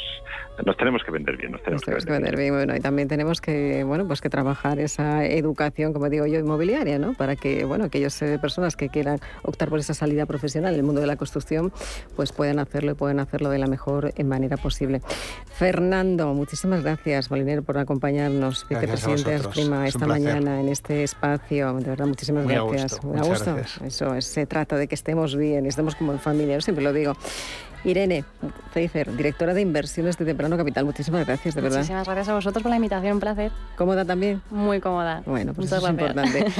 [0.64, 2.54] nos tenemos que vender bien, nos tenemos, que, vender bien.
[2.54, 6.98] Bueno, y también tenemos que, bueno, pues que trabajar esa educación, como digo yo, inmobiliaria,
[6.98, 7.14] ¿no?
[7.14, 10.86] Para que, bueno, aquellas eh, personas que quieran optar por esa salida profesional en el
[10.86, 11.72] mundo de la construcción,
[12.14, 15.00] pues pueden hacerlo y pueden hacerlo de la mejor manera posible.
[15.54, 21.74] Fernando, muchísimas gracias, Molinero, por acompañarnos, vicepresidente de Asprima, esta mañana en este espacio.
[21.74, 23.00] De verdad, muchísimas gracias.
[23.02, 23.56] A gusto.
[23.84, 27.16] Eso se trata de que estemos bien, estemos como en familia, yo siempre lo digo.
[27.84, 28.24] Irene
[28.72, 30.84] Pfeiffer, directora de inversiones de Temprano Capital.
[30.84, 31.78] Muchísimas gracias, de verdad.
[31.78, 33.52] Muchísimas gracias a vosotros por la invitación, un placer.
[33.76, 34.42] ¿Cómoda también?
[34.50, 35.22] Muy cómoda.
[35.26, 36.46] Bueno, pues eso es importante.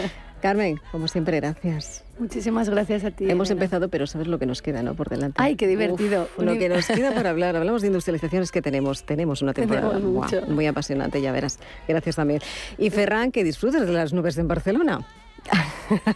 [0.45, 2.05] Carmen, como siempre, gracias.
[2.19, 3.31] Muchísimas gracias a ti.
[3.31, 4.95] Hemos empezado, pero sabes lo que nos queda, ¿no?
[4.95, 5.43] Por delante.
[5.43, 6.29] Ay, qué divertido.
[6.37, 7.57] lo que nos queda por hablar.
[7.57, 9.05] Hablamos de industrializaciones que tenemos.
[9.05, 11.59] Tenemos una temporada muy apasionante, ya verás.
[11.89, 12.43] Gracias también.
[12.77, 15.07] Y Ferran, que disfrutes de las nubes en Barcelona.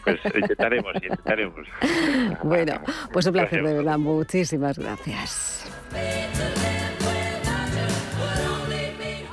[0.04, 1.66] Pues intentaremos, intentaremos.
[2.42, 2.80] Bueno,
[3.12, 3.98] pues un placer, de verdad.
[3.98, 5.70] Muchísimas gracias.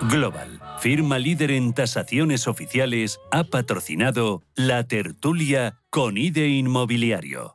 [0.09, 7.54] Global, firma líder en tasaciones oficiales, ha patrocinado la tertulia con IDE Inmobiliario.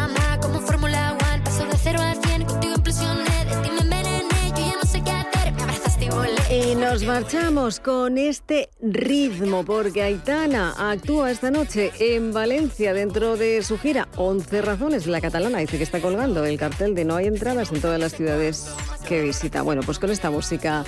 [6.91, 13.79] nos marchamos con este ritmo porque Aitana actúa esta noche en Valencia dentro de su
[13.79, 15.07] gira 11 razones.
[15.07, 18.13] La catalana dice que está colgando el cartel de no hay entradas en todas las
[18.13, 18.67] ciudades
[19.07, 19.61] que visita.
[19.61, 20.83] Bueno, pues con esta música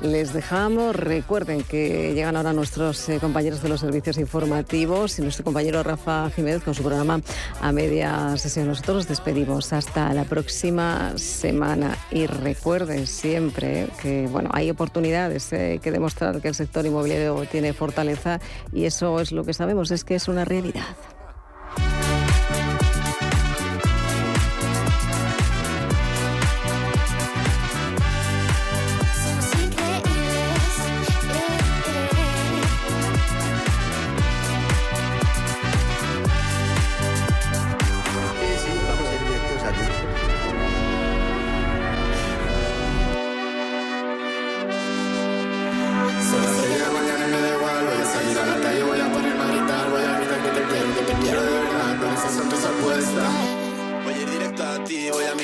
[0.00, 0.94] les dejamos.
[0.94, 6.30] Recuerden que llegan ahora nuestros eh, compañeros de los servicios informativos y nuestro compañero Rafa
[6.30, 7.20] Jiménez con su programa
[7.60, 8.68] a media sesión.
[8.68, 15.80] Nosotros nos despedimos hasta la próxima semana y recuerden siempre que bueno hay oportunidades eh,
[15.82, 18.40] que demostrar que el sector inmobiliario tiene fortaleza
[18.72, 20.96] y eso es lo que sabemos es que es una realidad.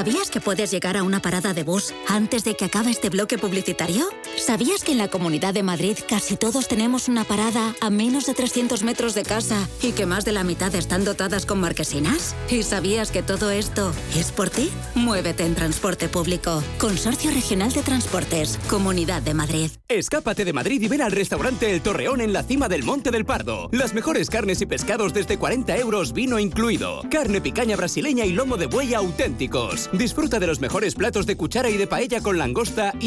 [0.00, 3.36] ¿Sabías que puedes llegar a una parada de bus antes de que acabe este bloque
[3.36, 4.08] publicitario?
[4.38, 8.32] ¿Sabías que en la Comunidad de Madrid casi todos tenemos una parada a menos de
[8.32, 12.34] 300 metros de casa y que más de la mitad están dotadas con marquesinas?
[12.48, 14.70] ¿Y sabías que todo esto es por ti?
[14.94, 16.62] Muévete en transporte público.
[16.78, 19.70] Consorcio Regional de Transportes, Comunidad de Madrid.
[19.86, 23.26] Escápate de Madrid y ven al restaurante El Torreón en la cima del Monte del
[23.26, 23.68] Pardo.
[23.70, 27.02] Las mejores carnes y pescados desde 40 euros, vino incluido.
[27.10, 29.89] Carne picaña brasileña y lomo de buey auténticos.
[29.92, 32.98] Disfruta de los mejores platos de cuchara y de paella con langosta y